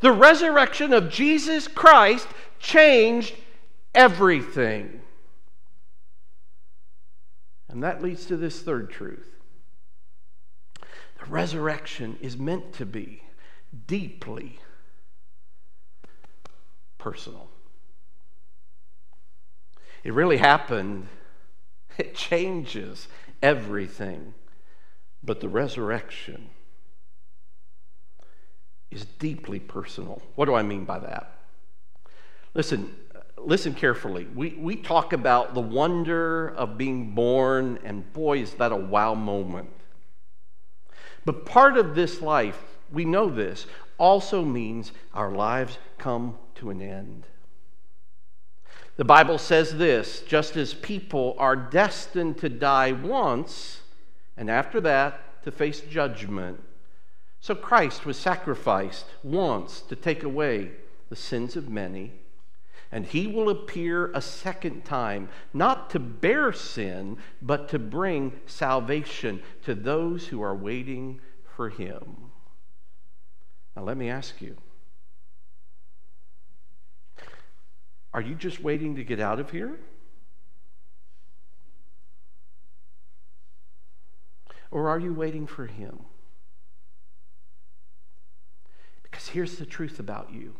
The 0.00 0.10
resurrection 0.10 0.92
of 0.92 1.10
Jesus 1.10 1.68
Christ 1.68 2.26
changed 2.58 3.36
everything. 3.94 5.00
And 7.68 7.84
that 7.84 8.02
leads 8.02 8.26
to 8.26 8.36
this 8.36 8.60
third 8.62 8.90
truth 8.90 9.35
resurrection 11.28 12.18
is 12.20 12.36
meant 12.36 12.72
to 12.74 12.86
be 12.86 13.22
deeply 13.86 14.58
personal. 16.98 17.48
It 20.04 20.12
really 20.12 20.36
happened, 20.36 21.08
it 21.98 22.14
changes 22.14 23.08
everything. 23.42 24.34
But 25.22 25.40
the 25.40 25.48
resurrection 25.48 26.50
is 28.90 29.04
deeply 29.04 29.58
personal. 29.58 30.22
What 30.36 30.44
do 30.44 30.54
I 30.54 30.62
mean 30.62 30.84
by 30.84 31.00
that? 31.00 31.38
Listen, 32.54 32.94
listen 33.36 33.74
carefully. 33.74 34.26
We, 34.34 34.50
we 34.50 34.76
talk 34.76 35.12
about 35.12 35.54
the 35.54 35.60
wonder 35.60 36.48
of 36.48 36.78
being 36.78 37.12
born, 37.14 37.78
and 37.84 38.10
boy, 38.12 38.38
is 38.38 38.54
that 38.54 38.72
a 38.72 38.76
wow 38.76 39.14
moment. 39.14 39.70
But 41.26 41.44
part 41.44 41.76
of 41.76 41.96
this 41.96 42.22
life, 42.22 42.62
we 42.90 43.04
know 43.04 43.28
this, 43.28 43.66
also 43.98 44.44
means 44.44 44.92
our 45.12 45.30
lives 45.30 45.76
come 45.98 46.38
to 46.54 46.70
an 46.70 46.80
end. 46.80 47.26
The 48.96 49.04
Bible 49.04 49.36
says 49.36 49.76
this 49.76 50.20
just 50.20 50.56
as 50.56 50.72
people 50.72 51.34
are 51.38 51.56
destined 51.56 52.38
to 52.38 52.48
die 52.48 52.92
once, 52.92 53.80
and 54.36 54.48
after 54.48 54.80
that 54.82 55.42
to 55.42 55.50
face 55.50 55.80
judgment, 55.80 56.62
so 57.40 57.56
Christ 57.56 58.06
was 58.06 58.16
sacrificed 58.16 59.06
once 59.24 59.80
to 59.80 59.96
take 59.96 60.22
away 60.22 60.70
the 61.08 61.16
sins 61.16 61.56
of 61.56 61.68
many. 61.68 62.12
And 62.92 63.04
he 63.04 63.26
will 63.26 63.48
appear 63.48 64.12
a 64.12 64.20
second 64.20 64.84
time, 64.84 65.28
not 65.52 65.90
to 65.90 65.98
bear 65.98 66.52
sin, 66.52 67.18
but 67.42 67.68
to 67.70 67.78
bring 67.78 68.40
salvation 68.46 69.42
to 69.62 69.74
those 69.74 70.28
who 70.28 70.40
are 70.40 70.54
waiting 70.54 71.20
for 71.56 71.68
him. 71.68 72.30
Now, 73.74 73.82
let 73.82 73.96
me 73.96 74.08
ask 74.08 74.40
you 74.40 74.56
are 78.14 78.22
you 78.22 78.34
just 78.34 78.62
waiting 78.62 78.96
to 78.96 79.04
get 79.04 79.20
out 79.20 79.38
of 79.38 79.50
here? 79.50 79.78
Or 84.70 84.88
are 84.88 84.98
you 84.98 85.12
waiting 85.12 85.46
for 85.46 85.66
him? 85.66 86.00
Because 89.02 89.28
here's 89.28 89.56
the 89.56 89.66
truth 89.66 89.98
about 89.98 90.32
you 90.32 90.54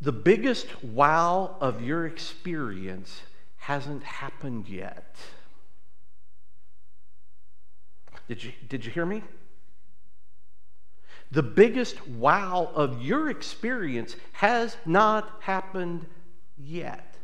The 0.00 0.12
biggest 0.12 0.84
wow 0.84 1.56
of 1.60 1.82
your 1.82 2.06
experience 2.06 3.22
hasn't 3.56 4.04
happened 4.04 4.68
yet. 4.68 5.16
Did 8.28 8.44
you, 8.44 8.52
did 8.68 8.84
you 8.84 8.92
hear 8.92 9.06
me? 9.06 9.22
The 11.30 11.42
biggest 11.42 12.06
wow 12.06 12.70
of 12.74 13.02
your 13.02 13.28
experience 13.28 14.16
has 14.32 14.76
not 14.86 15.30
happened 15.40 16.06
yet. 16.56 17.16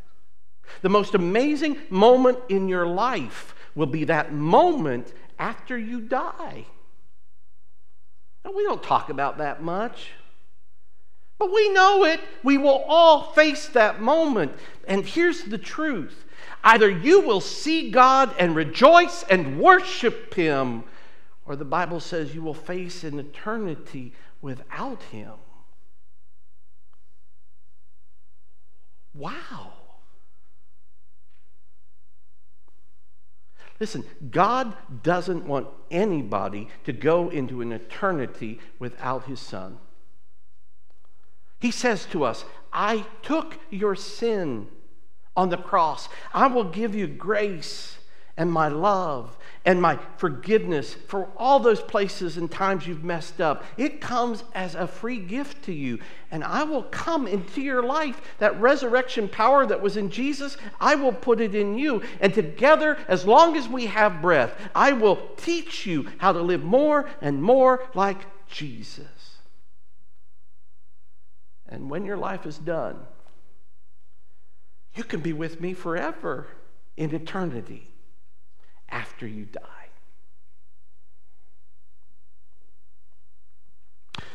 The 0.82 0.88
most 0.88 1.14
amazing 1.14 1.78
moment 1.90 2.38
in 2.48 2.68
your 2.68 2.86
life 2.86 3.54
will 3.74 3.86
be 3.86 4.04
that 4.04 4.32
moment 4.32 5.12
after 5.38 5.78
you 5.78 6.00
die. 6.00 6.66
Now, 8.44 8.52
we 8.52 8.62
don't 8.64 8.82
talk 8.82 9.08
about 9.08 9.38
that 9.38 9.62
much. 9.62 10.10
But 11.38 11.52
we 11.52 11.68
know 11.70 12.04
it. 12.04 12.20
We 12.42 12.58
will 12.58 12.84
all 12.86 13.32
face 13.32 13.68
that 13.68 14.00
moment. 14.00 14.52
And 14.86 15.04
here's 15.04 15.44
the 15.44 15.58
truth 15.58 16.24
either 16.62 16.88
you 16.88 17.20
will 17.20 17.40
see 17.40 17.90
God 17.90 18.34
and 18.38 18.54
rejoice 18.54 19.22
and 19.24 19.58
worship 19.60 20.34
Him, 20.34 20.84
or 21.46 21.56
the 21.56 21.64
Bible 21.64 22.00
says 22.00 22.34
you 22.34 22.42
will 22.42 22.54
face 22.54 23.04
an 23.04 23.18
eternity 23.18 24.12
without 24.40 25.02
Him. 25.04 25.32
Wow. 29.14 29.72
Listen, 33.80 34.04
God 34.30 34.74
doesn't 35.02 35.46
want 35.46 35.68
anybody 35.90 36.68
to 36.84 36.92
go 36.92 37.28
into 37.28 37.60
an 37.60 37.72
eternity 37.72 38.60
without 38.78 39.24
His 39.24 39.40
Son. 39.40 39.78
He 41.64 41.70
says 41.70 42.04
to 42.10 42.24
us, 42.24 42.44
I 42.74 43.06
took 43.22 43.58
your 43.70 43.96
sin 43.96 44.66
on 45.34 45.48
the 45.48 45.56
cross. 45.56 46.10
I 46.34 46.46
will 46.46 46.64
give 46.64 46.94
you 46.94 47.06
grace 47.06 47.96
and 48.36 48.52
my 48.52 48.68
love 48.68 49.38
and 49.64 49.80
my 49.80 49.98
forgiveness 50.18 50.92
for 50.92 51.26
all 51.38 51.60
those 51.60 51.80
places 51.80 52.36
and 52.36 52.50
times 52.50 52.86
you've 52.86 53.02
messed 53.02 53.40
up. 53.40 53.64
It 53.78 54.02
comes 54.02 54.44
as 54.54 54.74
a 54.74 54.86
free 54.86 55.16
gift 55.16 55.64
to 55.64 55.72
you. 55.72 56.00
And 56.30 56.44
I 56.44 56.64
will 56.64 56.82
come 56.82 57.26
into 57.26 57.62
your 57.62 57.82
life. 57.82 58.20
That 58.40 58.60
resurrection 58.60 59.26
power 59.26 59.64
that 59.64 59.80
was 59.80 59.96
in 59.96 60.10
Jesus, 60.10 60.58
I 60.82 60.96
will 60.96 61.14
put 61.14 61.40
it 61.40 61.54
in 61.54 61.78
you. 61.78 62.02
And 62.20 62.34
together, 62.34 62.98
as 63.08 63.24
long 63.24 63.56
as 63.56 63.68
we 63.70 63.86
have 63.86 64.20
breath, 64.20 64.54
I 64.74 64.92
will 64.92 65.30
teach 65.38 65.86
you 65.86 66.08
how 66.18 66.32
to 66.32 66.42
live 66.42 66.62
more 66.62 67.08
and 67.22 67.42
more 67.42 67.88
like 67.94 68.18
Jesus. 68.48 69.13
And 71.68 71.90
when 71.90 72.04
your 72.04 72.16
life 72.16 72.46
is 72.46 72.58
done, 72.58 72.98
you 74.94 75.04
can 75.04 75.20
be 75.20 75.32
with 75.32 75.60
me 75.60 75.74
forever 75.74 76.46
in 76.96 77.14
eternity 77.14 77.88
after 78.88 79.26
you 79.26 79.44
die. 79.44 79.60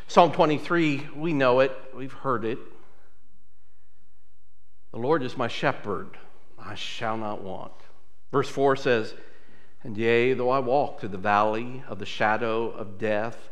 Psalm 0.07 0.31
23, 0.31 1.09
we 1.15 1.33
know 1.33 1.59
it, 1.59 1.71
we've 1.95 2.11
heard 2.11 2.43
it. 2.43 2.57
The 4.91 4.97
Lord 4.97 5.21
is 5.21 5.37
my 5.37 5.47
shepherd, 5.47 6.17
I 6.57 6.73
shall 6.73 7.15
not 7.15 7.43
want. 7.43 7.73
Verse 8.31 8.49
4 8.49 8.75
says, 8.75 9.13
And 9.83 9.95
yea, 9.95 10.33
though 10.33 10.49
I 10.49 10.59
walk 10.59 10.99
through 10.99 11.09
the 11.09 11.19
valley 11.19 11.83
of 11.87 11.99
the 11.99 12.07
shadow 12.07 12.71
of 12.71 12.97
death, 12.97 13.49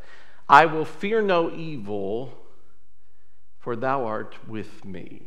I 0.49 0.65
will 0.65 0.83
fear 0.83 1.21
no 1.21 1.51
evil 1.51 2.33
for 3.67 3.75
thou 3.75 4.05
art 4.05 4.33
with 4.47 4.85
me. 4.85 5.23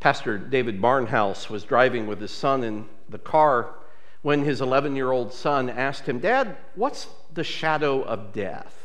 Pastor 0.00 0.38
David 0.38 0.82
Barnhouse 0.82 1.48
was 1.48 1.62
driving 1.62 2.08
with 2.08 2.20
his 2.20 2.32
son 2.32 2.64
in 2.64 2.88
the 3.08 3.20
car 3.20 3.76
when 4.22 4.42
his 4.42 4.60
11 4.60 4.96
year 4.96 5.12
old 5.12 5.32
son 5.32 5.70
asked 5.70 6.08
him, 6.08 6.18
Dad, 6.18 6.56
what's 6.74 7.06
the 7.32 7.44
shadow 7.44 8.02
of 8.02 8.32
death? 8.32 8.76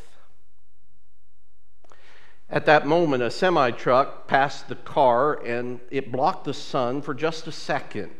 At 2.48 2.66
that 2.66 2.86
moment, 2.86 3.24
a 3.24 3.30
semi 3.32 3.72
truck 3.72 4.28
passed 4.28 4.68
the 4.68 4.76
car 4.76 5.42
and 5.44 5.80
it 5.90 6.12
blocked 6.12 6.44
the 6.44 6.54
sun 6.54 7.02
for 7.02 7.12
just 7.12 7.48
a 7.48 7.52
second. 7.52 8.14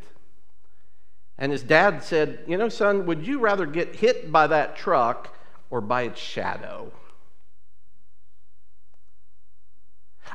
And 1.38 1.52
his 1.52 1.62
dad 1.62 2.02
said, 2.02 2.40
You 2.48 2.56
know, 2.56 2.68
son, 2.68 3.06
would 3.06 3.24
you 3.24 3.38
rather 3.38 3.66
get 3.66 3.94
hit 3.94 4.32
by 4.32 4.48
that 4.48 4.74
truck 4.74 5.32
or 5.70 5.80
by 5.80 6.02
its 6.02 6.20
shadow? 6.20 6.90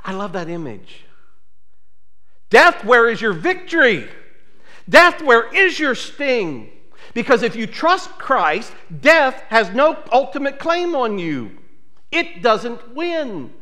I 0.08 0.13
love 0.13 0.34
that 0.34 0.48
image. 0.48 1.04
Death, 2.50 2.86
where 2.86 3.10
is 3.10 3.22
your 3.22 3.34
victory? 3.34 4.08
Death, 4.88 5.22
where 5.22 5.54
is 5.54 5.78
your 5.78 5.96
sting? 5.96 6.72
Because 7.13 7.43
if 7.43 7.58
you 7.58 7.67
trust 7.67 8.12
Christ, 8.12 8.74
death 9.02 9.43
has 9.50 9.70
no 9.72 10.02
ultimate 10.12 10.60
claim 10.60 10.96
on 10.96 11.20
you. 11.20 11.58
It 12.10 12.41
doesn't 12.41 12.96
win. 12.96 13.54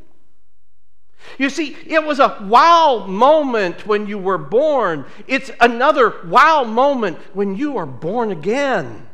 You 1.39 1.49
see, 1.49 1.75
it 1.87 2.03
was 2.03 2.19
a 2.19 2.37
wow 2.43 3.05
moment 3.07 3.87
when 3.87 4.05
you 4.05 4.19
were 4.19 4.37
born. 4.37 5.05
It's 5.25 5.49
another 5.59 6.21
wow 6.27 6.63
moment 6.63 7.17
when 7.33 7.55
you 7.55 7.77
are 7.77 7.87
born 7.87 8.31
again. 8.31 9.07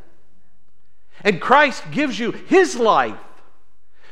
And 1.22 1.40
Christ 1.40 1.84
gives 1.90 2.18
you 2.18 2.32
his 2.32 2.76
life. 2.76 3.16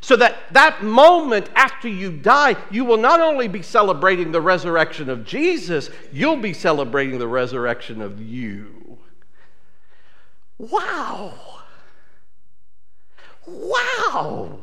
So 0.00 0.16
that 0.16 0.36
that 0.52 0.82
moment 0.82 1.50
after 1.54 1.88
you 1.88 2.10
die, 2.10 2.56
you 2.70 2.84
will 2.84 2.96
not 2.96 3.20
only 3.20 3.48
be 3.48 3.62
celebrating 3.62 4.32
the 4.32 4.40
resurrection 4.40 5.10
of 5.10 5.24
Jesus, 5.24 5.90
you'll 6.12 6.36
be 6.36 6.54
celebrating 6.54 7.18
the 7.18 7.28
resurrection 7.28 8.00
of 8.00 8.20
you. 8.20 8.98
Wow. 10.58 11.34
Wow. 13.46 14.58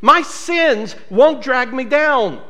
My 0.00 0.22
sins 0.22 0.94
won't 1.10 1.42
drag 1.42 1.72
me 1.72 1.84
down. 1.84 2.42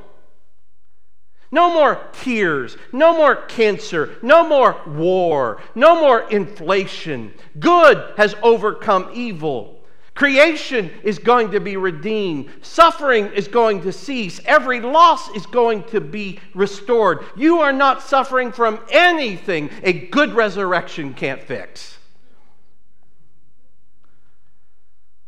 No 1.51 1.73
more 1.73 2.07
tears, 2.12 2.77
no 2.92 3.16
more 3.16 3.35
cancer, 3.35 4.16
no 4.23 4.47
more 4.47 4.83
war, 4.87 5.62
no 5.75 5.99
more 5.99 6.29
inflation. 6.31 7.33
Good 7.59 8.14
has 8.18 8.35
overcome 8.42 9.11
evil. 9.14 9.78
Creation 10.19 10.91
is 11.05 11.21
going 11.21 11.53
to 11.53 11.61
be 11.61 11.77
redeemed. 11.77 12.51
Suffering 12.61 13.27
is 13.35 13.47
going 13.47 13.81
to 13.83 13.93
cease. 13.93 14.41
Every 14.47 14.81
loss 14.81 15.29
is 15.29 15.47
going 15.47 15.85
to 15.85 16.01
be 16.01 16.41
restored. 16.57 17.25
You 17.37 17.61
are 17.61 17.73
not 17.73 18.03
suffering 18.03 18.51
from 18.51 18.81
anything 18.91 19.71
a 19.85 19.93
good 19.93 20.33
resurrection 20.33 21.15
can't 21.15 21.41
fix. 21.41 21.99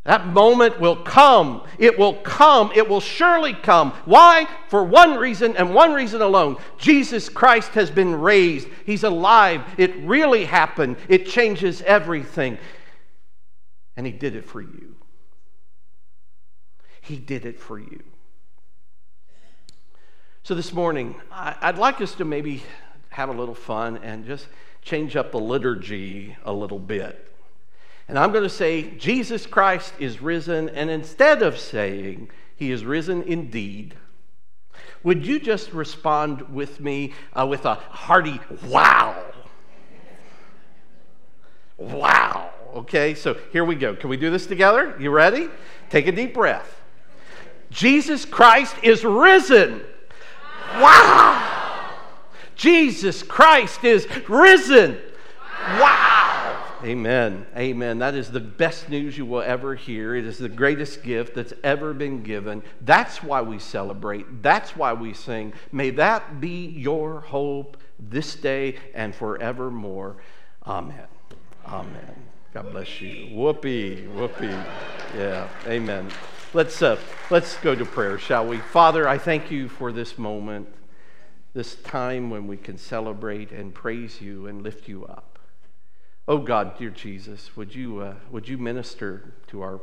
That 0.03 0.27
moment 0.27 0.81
will 0.81 0.97
come. 0.97 1.63
It 1.79 1.97
will 1.97 2.15
come. 2.15 2.73
It 2.75 2.89
will 2.89 3.01
surely 3.01 3.53
come. 3.53 3.93
Why? 4.07 4.49
For 4.71 4.83
one 4.83 5.19
reason 5.19 5.57
and 5.57 5.73
one 5.73 5.93
reason 5.93 6.21
alone. 6.21 6.57
Jesus 6.79 7.29
Christ 7.29 7.71
has 7.75 7.93
been 7.93 8.21
raised. 8.21 8.67
He's 8.85 9.05
alive. 9.05 9.63
It 9.79 9.95
really 9.99 10.47
happened. 10.47 10.97
It 11.09 11.27
changes 11.27 11.81
everything. 11.83 12.59
And 14.01 14.07
He 14.07 14.15
did 14.15 14.35
it 14.35 14.47
for 14.47 14.63
you. 14.63 14.97
He 17.03 17.17
did 17.17 17.45
it 17.45 17.61
for 17.61 17.79
you. 17.79 18.03
So 20.43 20.55
this 20.55 20.73
morning, 20.73 21.17
I'd 21.31 21.77
like 21.77 22.01
us 22.01 22.15
to 22.15 22.25
maybe 22.25 22.63
have 23.11 23.29
a 23.29 23.33
little 23.33 23.55
fun 23.55 23.99
and 23.99 24.25
just 24.25 24.47
change 24.81 25.17
up 25.17 25.33
the 25.33 25.39
liturgy 25.39 26.35
a 26.45 26.51
little 26.51 26.79
bit. 26.79 27.31
And 28.09 28.19
I'm 28.19 28.33
going 28.33 28.43
to 28.43 28.49
say, 28.49 28.91
Jesus 28.93 29.47
Christ 29.47 29.93
is 29.99 30.23
risen, 30.23 30.71
and 30.71 30.89
instead 30.89 31.43
of 31.43 31.59
saying, 31.59 32.31
He 32.57 32.71
is 32.71 32.87
risen 32.87 33.23
indeed, 33.25 33.97
would 35.03 35.27
you 35.27 35.39
just 35.39 35.75
respond 35.75 36.41
with 36.49 36.81
me 36.81 37.13
uh, 37.39 37.47
with 37.47 37.67
a 37.67 37.75
hearty 37.75 38.41
wow? 38.65 39.23
Wow. 41.77 42.50
Okay, 42.75 43.15
so 43.15 43.37
here 43.53 43.65
we 43.65 43.75
go. 43.75 43.95
Can 43.95 44.11
we 44.11 44.17
do 44.17 44.31
this 44.31 44.47
together? 44.47 44.97
You 44.99 45.11
ready? 45.11 45.49
Take 45.89 46.07
a 46.07 46.13
deep 46.13 46.35
breath. 46.35 46.81
Jesus 47.71 48.25
Christ 48.25 48.77
is 48.83 49.05
risen. 49.05 49.83
Wow. 50.75 51.91
Jesus 52.55 53.23
Christ 53.23 53.85
is 53.85 54.07
risen. 54.29 54.99
Wow. 55.79 56.67
Amen. 56.83 57.47
Amen. 57.57 57.99
That 57.99 58.15
is 58.15 58.31
the 58.31 58.41
best 58.41 58.89
news 58.89 59.19
you 59.19 59.27
will 59.27 59.43
ever 59.43 59.75
hear. 59.75 60.15
It 60.15 60.25
is 60.25 60.39
the 60.39 60.49
greatest 60.49 61.03
gift 61.03 61.35
that's 61.35 61.53
ever 61.63 61.93
been 61.93 62.23
given. 62.23 62.63
That's 62.81 63.23
why 63.23 63.43
we 63.43 63.59
celebrate. 63.59 64.43
That's 64.43 64.75
why 64.75 64.95
we 64.95 65.13
sing. 65.13 65.53
May 65.73 65.91
that 65.91 66.41
be 66.41 66.67
your 66.69 67.21
hope 67.21 67.77
this 67.99 68.35
day 68.35 68.77
and 68.95 69.15
forevermore. 69.15 70.17
Amen. 70.67 71.07
Amen. 71.67 72.30
God 72.53 72.73
bless 72.73 73.01
you. 73.01 73.29
Whoopee, 73.37 74.09
whoopee. 74.09 74.49
Yeah, 75.17 75.49
amen. 75.67 76.11
let's, 76.53 76.83
uh, 76.83 76.99
let's 77.31 77.57
go 77.59 77.77
to 77.77 77.85
prayer, 77.85 78.19
shall 78.19 78.45
we? 78.45 78.59
Father, 78.59 79.07
I 79.07 79.19
thank 79.19 79.53
you 79.53 79.69
for 79.69 79.93
this 79.93 80.19
moment, 80.19 80.67
this 81.55 81.77
time 81.77 82.29
when 82.29 82.49
we 82.49 82.57
can 82.57 82.77
celebrate 82.77 83.53
and 83.53 83.73
praise 83.73 84.21
you 84.21 84.49
and 84.49 84.63
lift 84.63 84.89
you 84.89 85.07
up. 85.07 85.39
Oh 86.27 86.39
God, 86.39 86.77
dear 86.77 86.91
Jesus, 86.91 87.57
would 87.57 87.73
you, 87.73 88.01
uh, 88.01 88.15
would 88.33 88.49
you 88.49 88.59
minister 88.59 89.33
to, 89.47 89.63
our, 89.63 89.81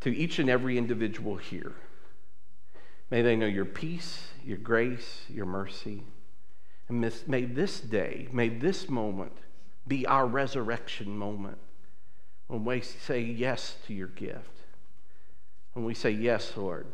to 0.00 0.14
each 0.14 0.38
and 0.38 0.48
every 0.48 0.78
individual 0.78 1.38
here? 1.38 1.74
May 3.10 3.22
they 3.22 3.34
know 3.34 3.46
your 3.46 3.64
peace, 3.64 4.28
your 4.44 4.58
grace, 4.58 5.22
your 5.28 5.46
mercy. 5.46 6.04
And 6.88 7.00
may 7.26 7.44
this 7.46 7.80
day, 7.80 8.28
may 8.30 8.48
this 8.48 8.88
moment 8.88 9.32
be 9.88 10.06
our 10.06 10.26
resurrection 10.26 11.18
moment 11.18 11.58
when 12.50 12.64
we 12.64 12.80
say 12.80 13.20
yes 13.20 13.76
to 13.86 13.94
your 13.94 14.08
gift. 14.08 14.50
When 15.72 15.84
we 15.84 15.94
say 15.94 16.10
yes, 16.10 16.56
Lord. 16.56 16.86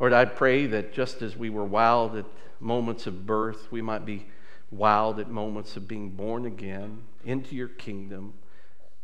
Lord, 0.00 0.14
I 0.14 0.24
pray 0.24 0.66
that 0.66 0.94
just 0.94 1.20
as 1.20 1.36
we 1.36 1.50
were 1.50 1.64
wild 1.64 2.16
at 2.16 2.24
moments 2.58 3.06
of 3.06 3.26
birth, 3.26 3.70
we 3.70 3.82
might 3.82 4.06
be 4.06 4.26
wild 4.70 5.20
at 5.20 5.28
moments 5.28 5.76
of 5.76 5.86
being 5.86 6.10
born 6.10 6.46
again 6.46 7.02
into 7.22 7.54
your 7.54 7.68
kingdom, 7.68 8.32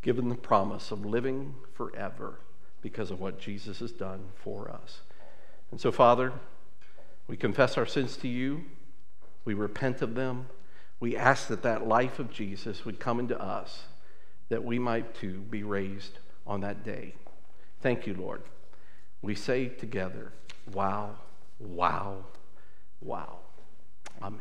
given 0.01 0.31
the 0.31 0.35
promise 0.35 0.91
of 0.91 1.05
living 1.05 1.55
forever 1.75 2.41
because 2.81 3.11
of 3.11 3.21
what 3.21 3.39
Jesus 3.39 3.81
has 3.81 3.93
done 3.93 4.21
for 4.35 4.71
us. 4.71 5.03
And 5.71 5.79
so, 5.79 5.93
Father, 5.93 6.33
we 7.27 7.37
confess 7.37 7.77
our 7.77 7.85
sins 7.85 8.17
to 8.19 8.29
you, 8.29 8.65
we 9.45 9.53
repent 9.53 10.01
of 10.01 10.15
them. 10.15 10.47
We 11.01 11.17
ask 11.17 11.47
that 11.49 11.63
that 11.63 11.87
life 11.87 12.19
of 12.19 12.33
Jesus 12.33 12.85
would 12.85 12.99
come 12.99 13.21
into 13.21 13.41
us, 13.41 13.85
that 14.49 14.65
we 14.65 14.79
might 14.79 15.15
too 15.15 15.41
be 15.51 15.63
raised 15.63 16.19
on 16.47 16.61
that 16.63 16.85
day. 16.85 17.15
Thank 17.81 18.07
you, 18.07 18.15
Lord. 18.15 18.43
We 19.23 19.35
say 19.35 19.69
together, 19.69 20.33
Wow, 20.73 21.17
wow, 21.61 22.25
wow. 23.01 23.39
Amen. 24.23 24.41